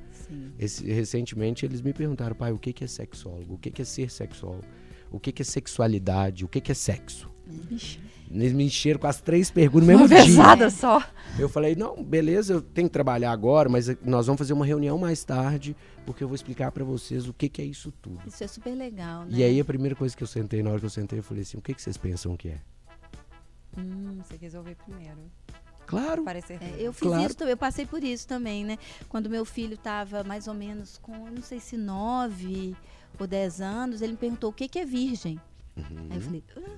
[0.58, 3.54] Esse- recentemente eles me perguntaram, pai, o que, que é sexólogo?
[3.54, 4.64] O que, que é ser sexólogo?
[5.10, 6.44] O que, que é sexualidade?
[6.44, 7.30] O que, que é sexo?
[7.46, 8.00] Vixe,
[8.30, 10.24] Eles me encheram com as três perguntas no uma mesmo dia.
[10.24, 11.02] vezada só.
[11.38, 14.98] Eu falei, não, beleza, eu tenho que trabalhar agora, mas nós vamos fazer uma reunião
[14.98, 18.20] mais tarde, porque eu vou explicar para vocês o que, que é isso tudo.
[18.26, 19.30] Isso é super legal, né?
[19.30, 21.42] E aí a primeira coisa que eu sentei, na hora que eu sentei, eu falei
[21.42, 22.58] assim, o que, que vocês pensam que é?
[23.78, 25.18] Hum, você ouvir primeiro.
[25.86, 26.24] Claro.
[26.28, 27.30] É, eu fiz Claro.
[27.30, 28.76] isso eu passei por isso também, né?
[29.08, 32.74] Quando meu filho estava mais ou menos com, não sei se nove
[33.20, 35.40] ou dez anos, ele me perguntou o que, que é virgem.
[35.76, 36.06] Uhum.
[36.10, 36.70] Aí eu falei, "Ah,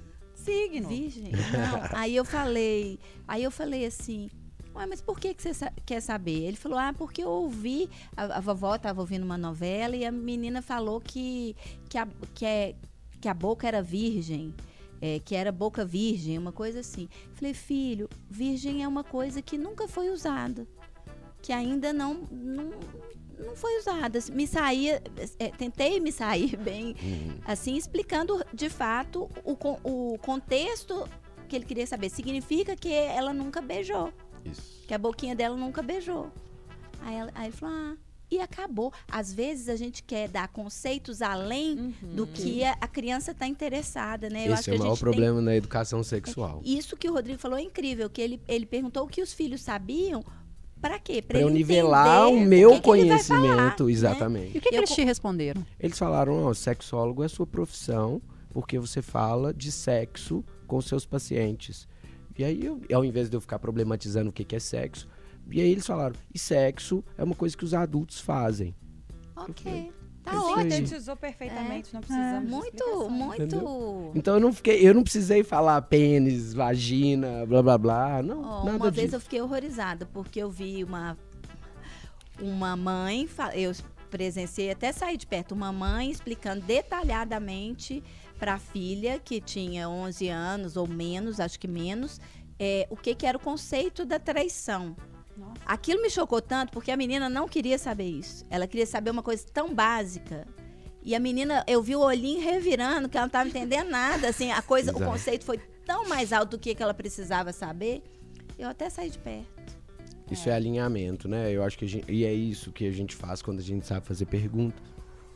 [0.48, 0.88] Signo.
[0.88, 1.32] virgem?
[1.32, 1.98] Não.
[1.98, 4.28] aí eu falei, aí eu falei assim,
[4.74, 6.42] Ué, mas por que, que você sa- quer saber?
[6.44, 10.12] Ele falou, ah, porque eu ouvi, a, a vovó estava ouvindo uma novela e a
[10.12, 11.56] menina falou que,
[11.88, 12.74] que, a, que, é,
[13.20, 14.54] que a boca era virgem.
[15.00, 17.08] é, que era boca virgem, uma coisa assim.
[17.34, 20.66] Falei, filho, virgem é uma coisa que nunca foi usada.
[21.42, 22.70] Que ainda não, não,
[23.38, 24.18] não foi usada.
[24.32, 25.02] Me saía,
[25.38, 26.94] é, tentei me sair bem,
[27.44, 29.56] assim, explicando de fato o,
[30.14, 31.08] o contexto
[31.48, 32.10] que ele queria saber.
[32.10, 34.12] Significa que ela nunca beijou,
[34.44, 34.84] Isso.
[34.86, 36.30] que a boquinha dela nunca beijou.
[37.00, 37.96] Aí, ela, aí ele falou, ah,
[38.30, 38.92] e acabou.
[39.10, 44.28] Às vezes a gente quer dar conceitos além do que a, a criança está interessada,
[44.28, 44.46] né?
[44.48, 46.60] Esse é o maior gente tem- problema na educação sexual.
[46.64, 49.62] Isso que o Rodrigo falou é incrível, que ele, ele perguntou o que os filhos
[49.62, 50.22] sabiam,
[50.80, 51.20] para quê?
[51.20, 53.92] Para eu nivelar o meu que que conhecimento, né?
[53.92, 54.54] exatamente.
[54.54, 55.64] E o que, que Eu eles te responderam?
[55.78, 61.88] Eles falaram, ó, sexólogo é sua profissão, porque você fala de sexo com seus pacientes.
[62.38, 65.08] E aí, eu, ao invés de eu ficar problematizando o que, que é sexo,
[65.50, 68.74] e aí eles falaram, e sexo é uma coisa que os adultos fazem.
[69.34, 69.90] Ok,
[70.30, 70.70] tá ótimo.
[70.70, 74.12] Sintetizou perfeitamente, não precisamos de Muito, muito.
[74.14, 78.64] Então eu não fiquei, eu não precisei falar pênis, vagina, blá blá blá, não, Ó,
[78.64, 79.16] nada uma vez disso.
[79.16, 81.16] eu fiquei horrorizada, porque eu vi uma,
[82.40, 83.72] uma mãe, eu
[84.10, 88.02] presenciei até sair de perto, uma mãe explicando detalhadamente
[88.38, 92.20] para a filha, que tinha 11 anos ou menos, acho que menos,
[92.58, 94.96] é, o que, que era o conceito da traição.
[95.38, 95.60] Nossa.
[95.64, 98.44] Aquilo me chocou tanto porque a menina não queria saber isso.
[98.50, 100.46] Ela queria saber uma coisa tão básica.
[101.02, 104.28] E a menina, eu vi o olhinho revirando, que ela não estava entendendo nada.
[104.28, 105.10] Assim, a coisa, o Exato.
[105.10, 108.02] conceito foi tão mais alto do que, que ela precisava saber.
[108.58, 109.78] Eu até saí de perto.
[110.30, 111.50] Isso é alinhamento, né?
[111.50, 113.86] Eu acho que a gente, e é isso que a gente faz quando a gente
[113.86, 114.82] sabe fazer perguntas.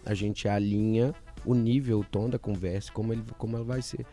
[0.04, 4.04] A gente alinha o nível, o tom da conversa, como, ele, como ela vai ser.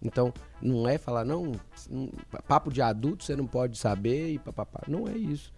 [0.00, 0.32] Então,
[0.62, 1.52] não é falar, não,
[2.46, 4.82] papo de adulto você não pode saber e papapá.
[4.86, 5.52] Não é isso.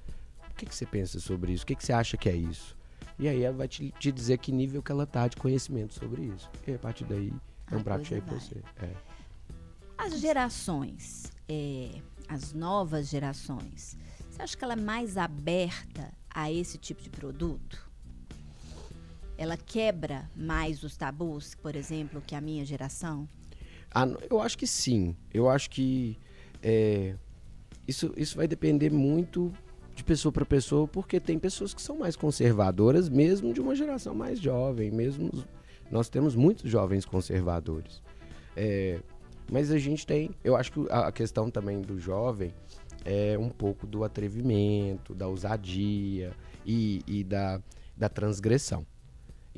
[0.50, 1.64] O que, que você pensa sobre isso?
[1.64, 2.76] O que, que você acha que é isso?
[3.18, 6.22] E aí ela vai te, te dizer que nível que ela tá de conhecimento sobre
[6.22, 6.50] isso.
[6.66, 7.32] E a partir daí
[7.70, 8.40] é um prato cheio pra vai.
[8.40, 8.62] você.
[8.80, 8.94] É.
[9.98, 13.98] As gerações, é, as novas gerações,
[14.30, 17.90] você acha que ela é mais aberta a esse tipo de produto?
[19.36, 23.28] Ela quebra mais os tabus, por exemplo, que a minha geração?
[23.92, 25.16] Ah, eu acho que sim.
[25.32, 26.18] Eu acho que
[26.62, 27.14] é,
[27.86, 29.52] isso, isso vai depender muito
[29.94, 34.14] de pessoa para pessoa, porque tem pessoas que são mais conservadoras, mesmo de uma geração
[34.14, 34.90] mais jovem.
[34.90, 35.30] Mesmo
[35.90, 38.02] nós temos muitos jovens conservadores.
[38.56, 39.00] É,
[39.50, 42.54] mas a gente tem, eu acho que a a questão também do jovem
[43.04, 46.32] é um pouco do atrevimento, da ousadia
[46.64, 47.60] e, e da,
[47.96, 48.86] da transgressão.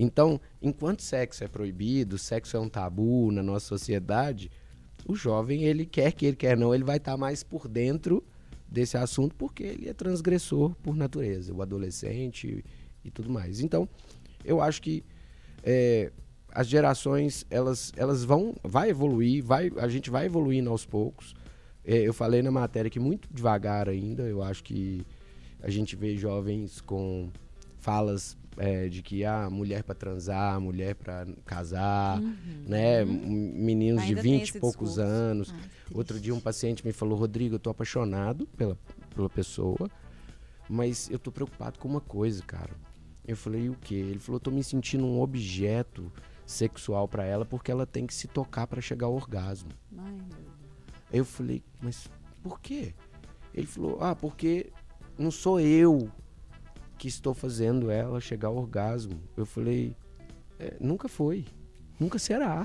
[0.02, 4.50] Então, enquanto sexo é proibido, sexo é um tabu na nossa sociedade,
[5.06, 8.24] o jovem, ele quer que ele quer não, ele vai estar mais por dentro
[8.68, 13.60] desse assunto porque ele é transgressor por natureza, o adolescente e, e tudo mais.
[13.60, 13.88] Então,
[14.44, 15.04] eu acho que
[15.62, 16.10] é,
[16.50, 21.32] as gerações, elas, elas vão, vai evoluir, vai, a gente vai evoluindo aos poucos.
[21.84, 25.06] É, eu falei na matéria que muito devagar ainda, eu acho que
[25.62, 27.30] a gente vê jovens com
[27.78, 32.64] falas é, de que a ah, mulher para transar, mulher para casar, Uhum.
[32.66, 33.00] né?
[33.02, 35.00] M- Meninos Ainda de tem 20 esse e poucos discurso.
[35.10, 35.54] anos.
[35.54, 35.60] Ai,
[35.94, 38.78] Outro dia um paciente me falou, Rodrigo, eu tô apaixonado pela,
[39.14, 39.90] pela pessoa,
[40.68, 42.70] mas eu tô preocupado com uma coisa, cara.
[43.26, 43.94] Eu falei, o quê?
[43.96, 46.10] Ele falou, tô me sentindo um objeto
[46.44, 49.70] sexual para ela porque ela tem que se tocar para chegar ao orgasmo.
[49.96, 50.18] Ai,
[51.12, 52.08] eu falei, mas
[52.42, 52.94] por quê?
[53.54, 54.72] Ele falou, ah, porque
[55.18, 56.10] não sou eu
[57.02, 59.20] que estou fazendo ela chegar ao orgasmo.
[59.36, 59.96] Eu falei,
[60.56, 61.44] "É, nunca foi.
[61.98, 62.64] Nunca será.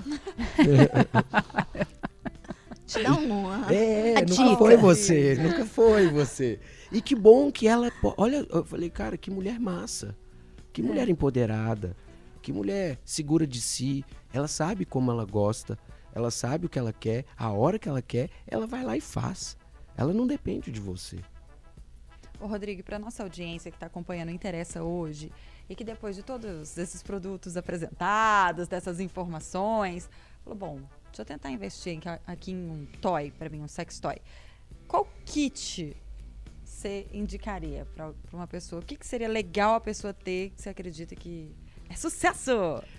[2.85, 3.47] Te dá um.
[3.73, 4.57] É, nunca dica.
[4.57, 6.59] foi você, nunca foi você.
[6.91, 7.91] E que bom que ela.
[8.15, 10.15] Olha, eu falei, cara, que mulher massa.
[10.71, 11.97] Que mulher empoderada.
[12.39, 14.05] Que mulher segura de si.
[14.31, 15.79] Ela sabe como ela gosta.
[16.13, 17.25] Ela sabe o que ela quer.
[17.35, 19.57] A hora que ela quer, ela vai lá e faz.
[19.97, 21.17] Ela não depende de você.
[22.39, 25.31] Ô, Rodrigo, para nossa audiência que está acompanhando Interessa hoje
[25.67, 30.07] e que depois de todos esses produtos apresentados, dessas informações,
[30.43, 34.17] falou, bom, deixa eu tentar investir aqui em um toy, para mim, um sex toy.
[34.87, 35.97] Qual kit
[36.63, 38.81] você indicaria para uma pessoa?
[38.81, 41.55] O que, que seria legal a pessoa ter que você acredita que
[41.89, 42.51] é sucesso?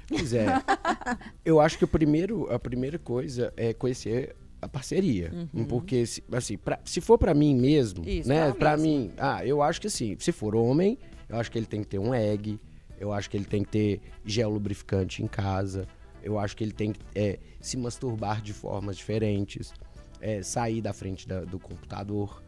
[0.09, 0.47] Pois é.
[1.45, 5.33] eu acho que o primeiro, a primeira coisa é conhecer a parceria.
[5.69, 8.53] Porque, se, assim, pra- se for pra mim mesmo, Isso, né?
[8.53, 10.99] pra mim, ah, eu acho que assim, se for homem,
[11.29, 12.59] eu acho que ele tem que ter um egg,
[12.99, 15.87] eu acho que ele tem que ter gel lubrificante em casa,
[16.23, 19.73] eu acho que ele tem que é, se masturbar de formas diferentes,
[20.21, 22.43] é, sair da frente da- do computador,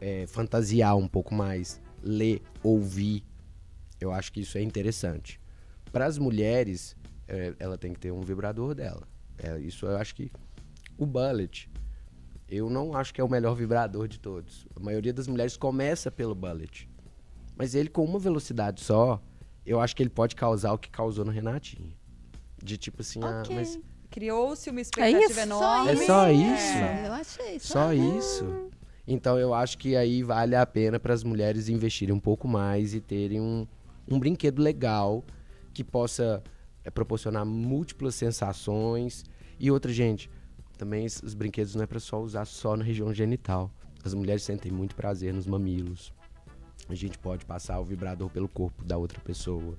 [0.00, 3.24] é, fantasiar um pouco mais, ler, ouvir.
[4.00, 5.38] Eu acho que isso é interessante.
[5.92, 6.96] Para as mulheres,
[7.28, 9.06] é, ela tem que ter um vibrador dela.
[9.38, 10.30] É, isso eu acho que
[11.02, 11.70] o bullet,
[12.48, 14.66] eu não acho que é o melhor vibrador de todos.
[14.76, 16.88] A maioria das mulheres começa pelo bullet.
[17.56, 19.20] Mas ele com uma velocidade só,
[19.64, 21.92] eu acho que ele pode causar o que causou no Renatinho.
[22.62, 23.54] De tipo assim, ah, Ok.
[23.54, 23.78] mas
[24.10, 24.90] Criou-se uma isso?
[24.94, 25.90] expectativa Só enorme.
[25.90, 26.78] É só isso?
[26.78, 27.04] É.
[27.06, 27.58] Eu achei.
[27.58, 28.70] Só isso.
[29.06, 32.94] Então eu acho que aí vale a pena para as mulheres investirem um pouco mais
[32.94, 33.66] e terem um,
[34.08, 35.24] um brinquedo legal
[35.72, 36.42] que possa
[36.84, 39.24] é, proporcionar múltiplas sensações.
[39.58, 40.30] E outra, gente,
[40.82, 43.70] também os brinquedos não é para só usar só na região genital.
[44.04, 46.12] As mulheres sentem muito prazer nos mamilos.
[46.88, 49.78] A gente pode passar o vibrador pelo corpo da outra pessoa.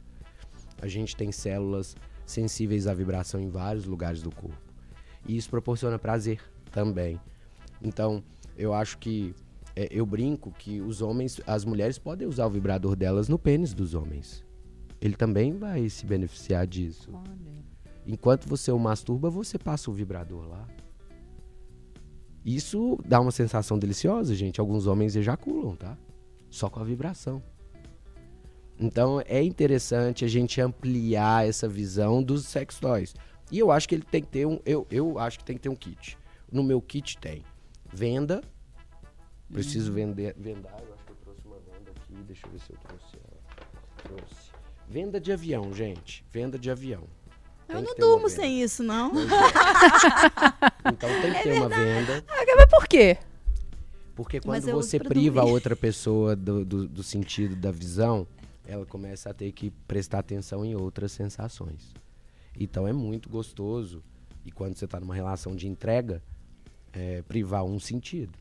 [0.81, 4.73] A gente tem células sensíveis à vibração em vários lugares do corpo.
[5.27, 6.39] E isso proporciona prazer
[6.71, 7.19] também.
[7.81, 8.23] Então,
[8.57, 9.35] eu acho que
[9.75, 13.73] é, eu brinco que os homens, as mulheres podem usar o vibrador delas no pênis
[13.73, 14.41] dos homens.
[15.01, 17.09] Ele também vai se beneficiar disso.
[17.13, 17.61] Olha.
[18.07, 20.65] Enquanto você o masturba, você passa o vibrador lá.
[22.45, 24.59] Isso dá uma sensação deliciosa, gente.
[24.59, 25.97] Alguns homens ejaculam, tá?
[26.49, 27.41] Só com a vibração.
[28.79, 33.15] Então é interessante a gente ampliar essa visão dos sex toys.
[33.51, 34.59] E eu acho que ele tem que ter um.
[34.65, 36.17] Eu, eu acho que tem que ter um kit.
[36.51, 37.43] No meu kit tem
[37.91, 38.41] venda.
[39.51, 40.81] Preciso vender, vendar.
[40.85, 42.23] Eu acho que eu trouxe uma venda aqui.
[42.23, 44.17] Deixa eu ver se eu trouxe ela.
[44.17, 44.51] Trouxe.
[44.89, 46.25] Venda de avião, gente.
[46.31, 47.03] Venda de avião.
[47.67, 49.11] Eu não durmo sem isso, não.
[49.11, 49.23] É.
[50.91, 52.23] Então tem que ter uma venda.
[52.27, 53.17] Mas por quê?
[54.15, 55.53] Porque quando você priva a dormir.
[55.53, 58.27] outra pessoa do, do, do sentido da visão,
[58.65, 61.93] ela começa a ter que prestar atenção em outras sensações.
[62.59, 64.03] Então é muito gostoso.
[64.45, 66.21] E quando você está numa relação de entrega,
[66.91, 68.37] é, privar um sentido.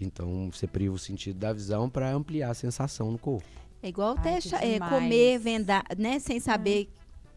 [0.00, 3.46] Então você priva o sentido da visão para ampliar a sensação no corpo.
[3.82, 6.18] É igual Ai, até é, comer, vendar, né?
[6.18, 6.90] Sem saber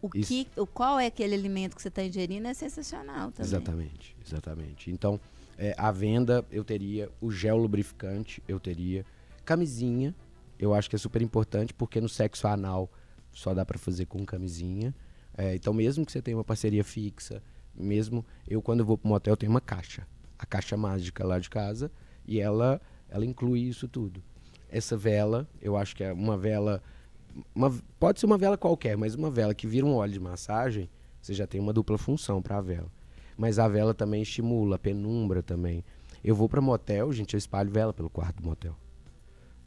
[0.04, 0.28] o Isso.
[0.28, 3.50] que, o, qual é aquele alimento que você está ingerindo, é sensacional também.
[3.50, 4.90] Exatamente, exatamente.
[4.90, 5.18] Então,
[5.56, 9.06] é, a venda eu teria, o gel lubrificante eu teria,
[9.46, 10.14] camisinha,
[10.58, 12.90] eu acho que é super importante porque no sexo anal
[13.32, 14.94] só dá pra fazer com camisinha.
[15.36, 17.42] É, então, mesmo que você tenha uma parceria fixa,
[17.74, 20.06] mesmo eu quando eu vou pro motel tenho uma caixa,
[20.38, 21.90] a caixa mágica lá de casa
[22.26, 24.22] e ela ela inclui isso tudo.
[24.68, 26.82] Essa vela, eu acho que é uma vela
[27.54, 30.88] uma- pode ser uma vela qualquer, mas uma vela que vira um óleo de massagem,
[31.20, 32.88] você já tem uma dupla função para a vela.
[33.36, 35.84] Mas a vela também estimula, a penumbra também.
[36.22, 38.76] Eu vou para motel, gente, eu espalho vela pelo quarto do motel.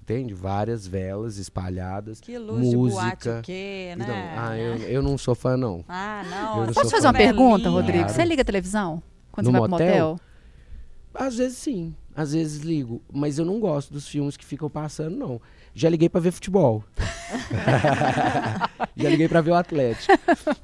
[0.02, 0.34] Entende?
[0.34, 2.22] Várias velas espalhadas.
[2.22, 3.40] Que luz de boate música.
[3.40, 4.06] o quê, E né?
[4.08, 5.84] não, ah, eu, eu não sou fã, não.
[5.88, 6.66] Ah, não.
[6.68, 7.18] não Posso fazer uma fã.
[7.20, 7.72] pergunta, velinha.
[7.72, 7.98] Rodrigo?
[8.06, 8.14] Claro.
[8.14, 10.10] Você liga a televisão quando No você vai pro motel?
[10.12, 10.20] motel?
[11.14, 13.02] Às vezes sim, às vezes ligo.
[13.12, 15.42] Mas eu não gosto dos filmes que ficam passando, não.
[15.78, 16.84] Já liguei pra ver futebol.
[18.98, 20.12] Já liguei pra ver o Atlético.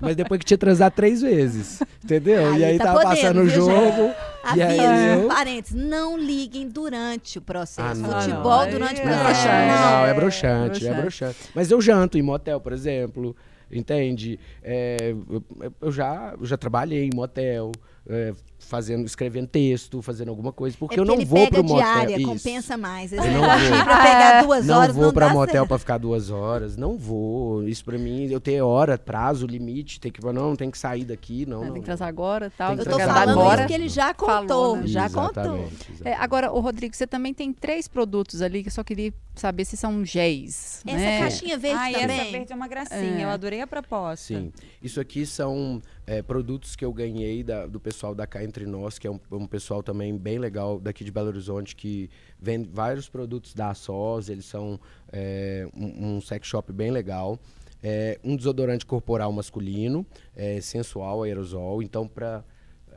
[0.01, 1.83] Mas depois que tinha transado três vezes.
[2.03, 2.51] Entendeu?
[2.51, 4.01] Aí e aí tá tava podendo, passando o jogo.
[4.01, 7.81] Aí Aviso, eu- parênteses, não liguem durante o processo.
[7.81, 8.21] Ah, não.
[8.21, 8.71] Futebol Ah, não.
[8.71, 9.43] durante o é Não, processo.
[9.47, 9.67] broxante.
[9.67, 10.05] não, Não.
[10.05, 11.01] é broxante, é broxante.
[11.01, 11.37] broxante.
[11.55, 13.35] Mas eu janto em motel, por exemplo,
[13.71, 14.39] entende?
[14.61, 15.43] É, eu,
[15.81, 17.71] eu já, eu já trabalhei em motel,
[18.07, 21.63] é, fazendo, escrevendo texto, fazendo alguma coisa, porque É eu não ele vou pega pro
[21.63, 21.77] motel.
[21.85, 22.27] diária, Isso.
[22.27, 23.11] compensa mais.
[23.13, 23.83] Eu não vou.
[23.83, 25.67] pra pegar duas Não horas vou não pra motel certo.
[25.67, 27.63] pra ficar duas horas, não vou.
[27.67, 31.45] Isso pra mim, eu tenho hora, prazo, limite, tem que não, tem que sair daqui,
[31.45, 31.59] não.
[31.61, 31.73] Né, não.
[31.73, 32.69] Tem que transar agora tal.
[32.69, 33.61] Tem que Eu tô falando agora.
[33.61, 34.87] isso que ele já Falou, contou, né?
[34.87, 35.43] já contou.
[35.43, 39.13] Exatamente, É, agora, o Rodrigo, você também tem três produtos ali que eu só queria
[39.35, 40.81] saber se são géis.
[40.85, 41.19] Essa né?
[41.19, 42.19] caixinha verde Ai, também.
[42.19, 43.19] essa verde é uma gracinha.
[43.19, 43.23] É.
[43.23, 44.25] Eu adorei a proposta.
[44.35, 44.51] Sim.
[44.81, 48.99] Isso aqui são é, produtos que eu ganhei da- do pessoal da Cá Entre Nós,
[48.99, 52.09] que é um, um pessoal também bem legal daqui de Belo Horizonte, que
[52.39, 54.79] vende vários produtos da SOS, eles são
[55.11, 57.39] é, um, um sex shop bem legal.
[57.85, 60.05] É, um desodorante corporal masculino,
[60.35, 62.41] é, sensual, aerosol, então pra,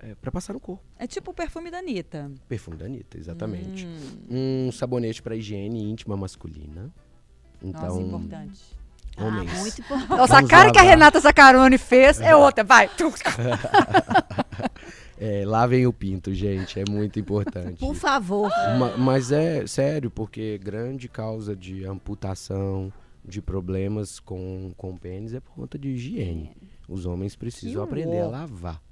[0.03, 0.83] é, pra passar no corpo.
[0.99, 2.31] É tipo o perfume da Anitta.
[2.49, 3.87] Perfume da Anitta, exatamente.
[3.87, 4.67] Hum.
[4.69, 6.93] Um sabonete para higiene íntima masculina.
[7.63, 8.77] Então, Nossa, importante.
[9.17, 9.53] Ah, homens.
[9.61, 10.09] muito importante.
[10.11, 10.97] Nossa, a Vamos cara que a lavar.
[10.99, 12.91] Renata Sacarone fez é outra, vai.
[15.19, 17.79] É, lavem o pinto, gente, é muito importante.
[17.81, 18.51] Por favor.
[18.79, 22.93] Ma- mas é sério, porque grande causa de amputação,
[23.25, 26.55] de problemas com, com o pênis é por conta de higiene.
[26.87, 28.83] Os homens precisam aprender a lavar,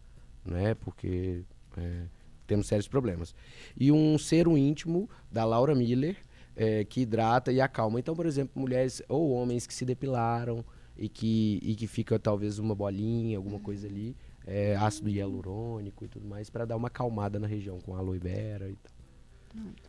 [0.45, 0.75] né?
[0.75, 1.43] Porque
[1.77, 2.03] é,
[2.47, 3.35] temos sérios problemas.
[3.77, 6.17] E um cero íntimo da Laura Miller,
[6.57, 7.99] é, que hidrata e acalma.
[7.99, 10.65] Então, por exemplo, mulheres ou homens que se depilaram
[10.97, 14.17] e que, e que fica talvez uma bolinha, alguma coisa ali,
[14.47, 18.69] é, ácido hialurônico e tudo mais, para dar uma acalmada na região com aloe vera
[18.69, 18.95] e tal.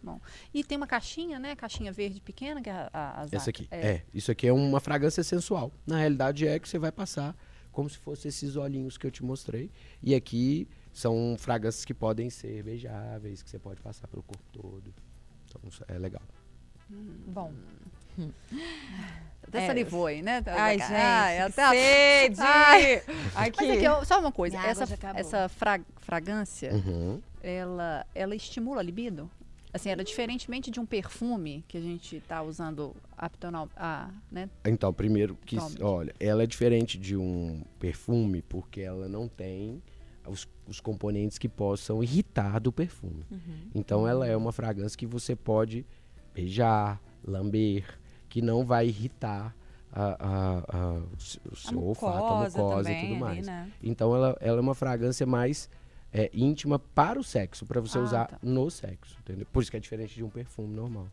[0.03, 0.21] Bom.
[0.53, 1.55] E tem uma caixinha, né?
[1.55, 3.67] Caixinha verde pequena, que é a, a, a Essa aqui.
[3.71, 4.01] É.
[4.13, 5.71] isso aqui é uma fragrância sensual.
[5.87, 7.35] Na realidade é que você vai passar
[7.75, 9.69] como se fosse esses olhinhos que eu te mostrei.
[10.01, 14.93] E aqui são fragrâncias que podem ser beijáveis, que você pode passar pelo corpo todo.
[15.47, 16.21] Então é legal.
[16.89, 17.51] Bom.
[19.45, 19.67] Até É.
[19.67, 20.41] salivou aí, né?
[20.47, 20.91] Ai, gente.
[20.93, 22.41] Ai, que até a- sede!
[22.41, 22.95] Ai.
[23.35, 23.57] Aqui.
[23.65, 24.57] Mas aqui, ó, só uma coisa.
[24.57, 27.21] Minha Essa, essa fra- fragrância, Uhum.
[27.43, 29.29] ela, ela estimula a libido?
[29.75, 34.49] Assim, ela diferentemente de um perfume que a gente tá usando aptonal, ah, né?
[34.63, 39.83] Então, primeiro que, olha, ela é diferente de um perfume porque ela não tem
[40.25, 43.25] os, os componentes que possam irritar do perfume.
[43.75, 45.85] Então, ela é uma fragrância que você pode
[46.33, 47.99] beijar, lamber,
[48.29, 49.53] que não vai irritar
[49.91, 51.03] a, a- a-
[51.51, 53.45] o seu a olfato, a mucosa também e tudo ali, mais.
[53.45, 53.69] né?
[53.83, 55.69] Então, ela, ela é uma fragrância mais
[56.17, 58.37] é, íntima para o sexo, para você Ah, usar tá.
[58.41, 59.45] no sexo, entendeu?
[59.51, 61.07] Por isso que é diferente de um perfume normal.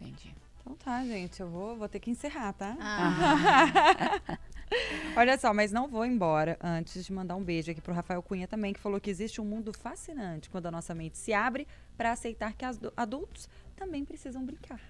[0.00, 0.34] Entendi.
[0.60, 1.38] Então tá, gente.
[1.40, 2.74] Eu vou, vou ter que encerrar, tá?
[2.80, 4.20] Ah,
[5.16, 8.46] Olha só, mas não vou embora antes de mandar um beijo aqui pro Rafael Cunha
[8.46, 12.12] também, que falou que existe um mundo fascinante quando a nossa mente se abre para
[12.12, 14.80] aceitar que as- adultos também precisam brincar.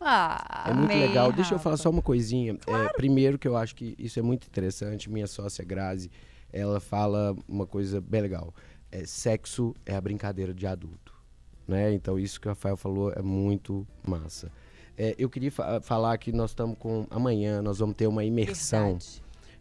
[0.00, 1.32] Ah, É muito legal.
[1.32, 2.58] Deixa eu falar só uma coisinha.
[2.66, 5.08] É, primeiro que eu acho que isso é muito interessante.
[5.10, 6.10] Minha sócia Grazi,
[6.52, 8.54] ela fala uma coisa bem legal.
[8.90, 11.14] É, sexo é a brincadeira de adulto.
[11.66, 11.92] Né?
[11.92, 14.50] Então isso que o Rafael falou é muito massa.
[14.96, 17.06] É, eu queria fa- falar que nós estamos com.
[17.10, 18.98] Amanhã nós vamos ter uma imersão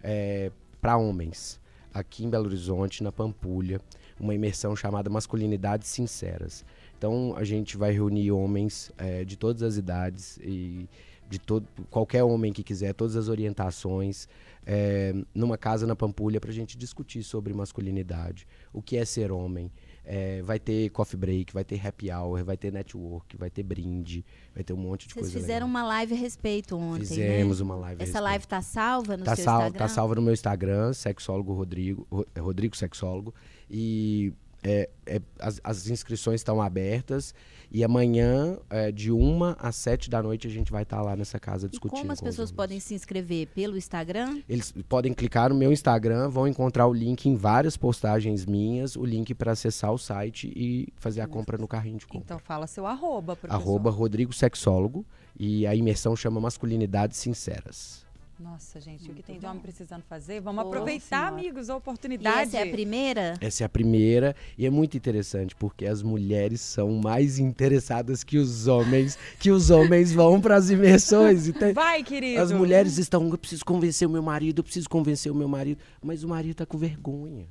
[0.01, 0.53] Verdade.
[0.79, 1.59] para homens
[1.93, 3.81] aqui em Belo Horizonte, na Pampulha,
[4.19, 6.63] uma imersão chamada Masculinidades Sinceras.
[6.97, 10.87] Então a gente vai reunir homens eh, de todas as idades e
[11.29, 14.27] de todo qualquer homem que quiser, todas as orientações,
[14.65, 19.31] eh, numa casa na Pampulha para a gente discutir sobre masculinidade, o que é ser
[19.31, 19.71] homem.
[20.07, 24.23] Eh, vai ter coffee break, vai ter happy hour, vai ter network, vai ter brinde,
[24.53, 25.81] vai ter um monte de vocês coisa fizeram legal.
[25.81, 27.65] uma live a respeito ontem, Fizemos né?
[27.65, 28.03] uma live.
[28.03, 29.77] a Essa live tá salva no Tá, seu sal- Instagram?
[29.79, 33.33] tá salva no meu Instagram, sexólogo Rodrigo, Ro- é Rodrigo Sexólogo.
[33.67, 34.31] E
[34.65, 37.33] é, é, as, as inscrições estão abertas.
[37.71, 41.39] E amanhã, é, de uma às sete da noite, a gente vai estar lá nessa
[41.39, 41.99] casa E discutindo.
[41.99, 43.47] como as pessoas podem se inscrever?
[43.47, 44.41] Pelo Instagram?
[44.47, 49.03] Eles podem clicar no meu Instagram, vão encontrar o link em várias postagens minhas, o
[49.05, 52.23] link para acessar o site e fazer a compra no carrinho de compra.
[52.25, 53.61] Então fala seu arroba, professor.
[53.61, 55.05] Arroba Rodrigo Sexólogo.
[55.37, 58.04] E a imersão chama Masculinidades Sinceras.
[58.37, 60.41] Nossa, gente, o que tem de homem precisando fazer?
[60.41, 61.27] Vamos Nossa aproveitar, Senhora.
[61.29, 62.41] amigos, a E oportunidade.
[62.41, 63.33] essa é a primeira?
[63.39, 68.37] Essa é a primeira e é muito interessante porque as mulheres são mais interessadas que
[68.37, 71.47] os homens, que os homens vão para as imersões.
[71.47, 72.41] Então, Vai, querido.
[72.41, 75.79] as mulheres estão, eu preciso convencer o meu marido, eu preciso convencer o meu marido,
[76.03, 77.47] mas o marido tá com vergonha.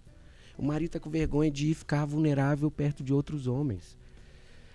[0.59, 3.97] O marido tá com vergonha de ir ficar vulnerável perto de outros homens.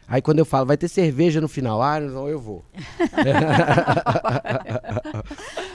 [0.09, 2.65] Aí quando eu falo, vai ter cerveja no final, ah, não, eu vou.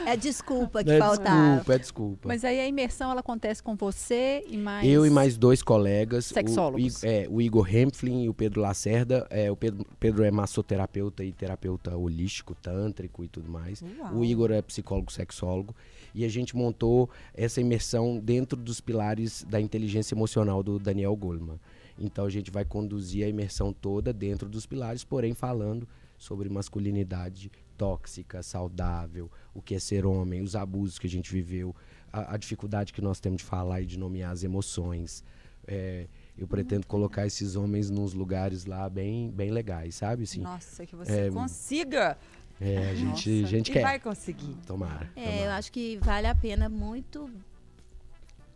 [0.06, 1.46] É desculpa que é faltava.
[1.54, 2.28] desculpa, é desculpa.
[2.28, 4.86] Mas aí a imersão ela acontece com você e mais.
[4.86, 6.30] Eu e mais dois colegas.
[6.30, 7.02] o- Sexólogos.
[7.02, 9.26] O, é, o Igor Hempflin e o Pedro Lacerda.
[9.30, 13.82] É, o Pedro, Pedro é massoterapeuta e terapeuta holístico, tântrico e tudo mais.
[13.98, 14.16] Uau.
[14.16, 15.74] O Igor é psicólogo, sexólogo.
[16.14, 21.58] E a gente montou essa imersão dentro dos pilares da inteligência emocional do Daniel Goleman.
[21.98, 25.88] Então a gente vai conduzir a imersão toda dentro dos pilares, porém falando
[26.18, 31.74] sobre masculinidade tóxica, saudável, o que é ser homem, os abusos que a gente viveu,
[32.12, 35.24] a, a dificuldade que nós temos de falar e de nomear as emoções.
[35.66, 40.24] É, eu pretendo colocar esses homens nos lugares lá bem, bem legais, sabe?
[40.24, 42.18] Assim, Nossa, que você consiga.
[42.60, 43.82] é, a gente, Nossa, gente e quer.
[43.82, 44.54] vai conseguir.
[44.66, 45.10] Tomara.
[45.16, 45.56] É, eu tomara.
[45.56, 47.30] acho que vale a pena muito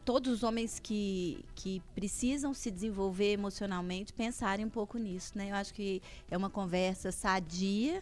[0.09, 5.51] todos os homens que, que precisam se desenvolver emocionalmente pensarem um pouco nisso, né?
[5.51, 6.01] Eu acho que
[6.31, 8.01] é uma conversa sadia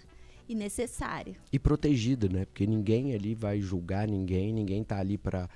[0.49, 1.35] e necessária.
[1.53, 2.45] E protegida, né?
[2.45, 5.49] Porque ninguém ali vai julgar ninguém, ninguém tá ali pra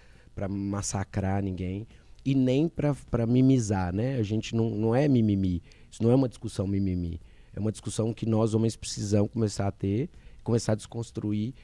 [0.48, 1.86] massacrar ninguém
[2.24, 4.16] e nem pra mimizar, né?
[4.16, 5.62] A gente não, não é mimimi.
[5.88, 7.20] Isso não é uma discussão mimimi.
[7.54, 10.10] É uma discussão que nós homens precisamos começar a ter,
[10.42, 11.54] começar a desconstruir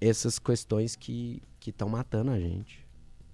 [0.00, 2.85] essas questões que estão matando a gente.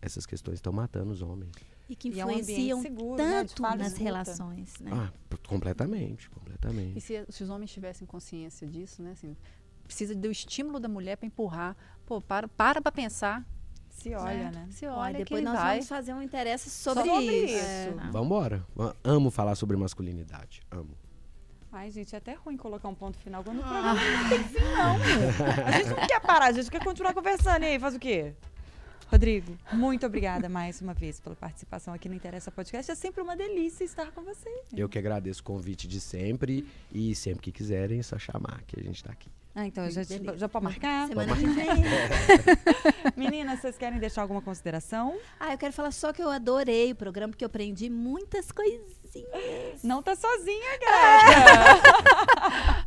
[0.04, 1.52] Essas questões estão matando os homens.
[1.88, 4.90] E que E é um influenciam seguro, né, tanto e nas relações, né?
[4.92, 5.12] Ah,
[5.46, 6.98] completamente, completamente.
[6.98, 9.12] E se, se os homens tivessem consciência disso, né?
[9.12, 9.36] Assim,
[9.84, 11.76] precisa do estímulo da mulher para empurrar.
[12.04, 13.46] Pô, para para pra pensar.
[13.90, 14.66] Se olha, né?
[14.70, 15.74] Se Ó, olha depois que nós vai.
[15.76, 17.54] vamos fazer um interesse sobre, Sobre isso.
[17.56, 17.64] isso.
[17.64, 17.94] É.
[18.10, 18.66] Vambora.
[18.74, 20.62] Va- Amo falar sobre masculinidade.
[20.70, 20.96] Amo.
[21.70, 24.60] Ai, gente, é até ruim colocar um ponto final quando o programa não tem fim,
[24.60, 25.64] não.
[25.66, 27.62] A gente não quer parar, a gente quer continuar conversando.
[27.62, 28.34] E aí, faz o quê?
[29.12, 32.90] Rodrigo, muito obrigada mais uma vez pela participação aqui no Interessa Podcast.
[32.90, 34.48] É sempre uma delícia estar com você.
[34.74, 38.80] Eu que agradeço o convite de sempre e sempre que quiserem é só chamar que
[38.80, 39.28] a gente tá aqui.
[39.54, 41.08] Ah, então já, já pode marcar?
[41.12, 41.68] Semana que vem.
[43.14, 45.18] Meninas, vocês querem deixar alguma consideração?
[45.38, 49.82] Ah, eu quero falar só que eu adorei o programa, porque eu aprendi muitas coisinhas.
[49.84, 51.82] Não tá sozinha, Greta.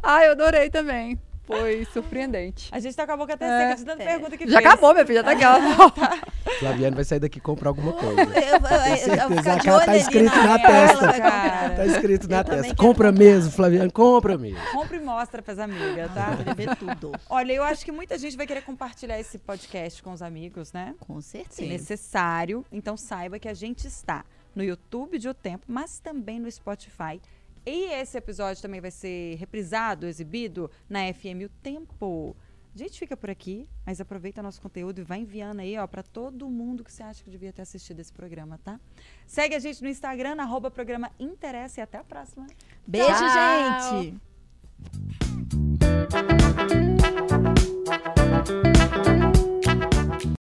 [0.02, 1.22] Ah, eu adorei também.
[1.46, 2.70] Foi surpreendente.
[2.72, 3.60] A gente tá com a boca até É.
[3.70, 4.66] seca de tanta pergunta que Já fez.
[4.72, 5.60] acabou, minha filha, tá aquela.
[6.60, 8.22] Flaviano vai sair daqui e comprar alguma coisa.
[8.22, 11.14] Eu, eu, eu, eu, ficar de olho tá escrito na ela testa.
[11.22, 11.70] Cara.
[11.76, 12.76] Tá escrito na Eu testa.
[12.76, 13.12] Compra comprar.
[13.12, 14.60] mesmo, Flaviano, compra mesmo.
[14.72, 16.36] Compre e mostra pras amigas, tá?
[16.38, 17.12] Quero ver tudo.
[17.30, 20.96] Olha, eu acho que muita gente vai querer compartilhar esse podcast com os amigos, né?
[21.00, 21.62] Com Se certeza.
[21.72, 22.66] necessário.
[22.72, 24.24] Então saiba que a gente está
[24.56, 27.20] no YouTube de O Tempo, mas também no Spotify.
[27.66, 32.36] E esse episódio também vai ser reprisado, exibido na FM O Tempo.
[32.74, 36.04] A gente fica por aqui, mas aproveita nosso conteúdo e vai enviando aí, ó, para
[36.04, 38.78] todo mundo que você acha que devia ter assistido esse programa, tá?
[39.26, 42.46] Segue a gente no Instagram, arroba programa Interessa e até a próxima.
[42.86, 44.04] Beijo, Tchau.
[44.04, 44.22] gente.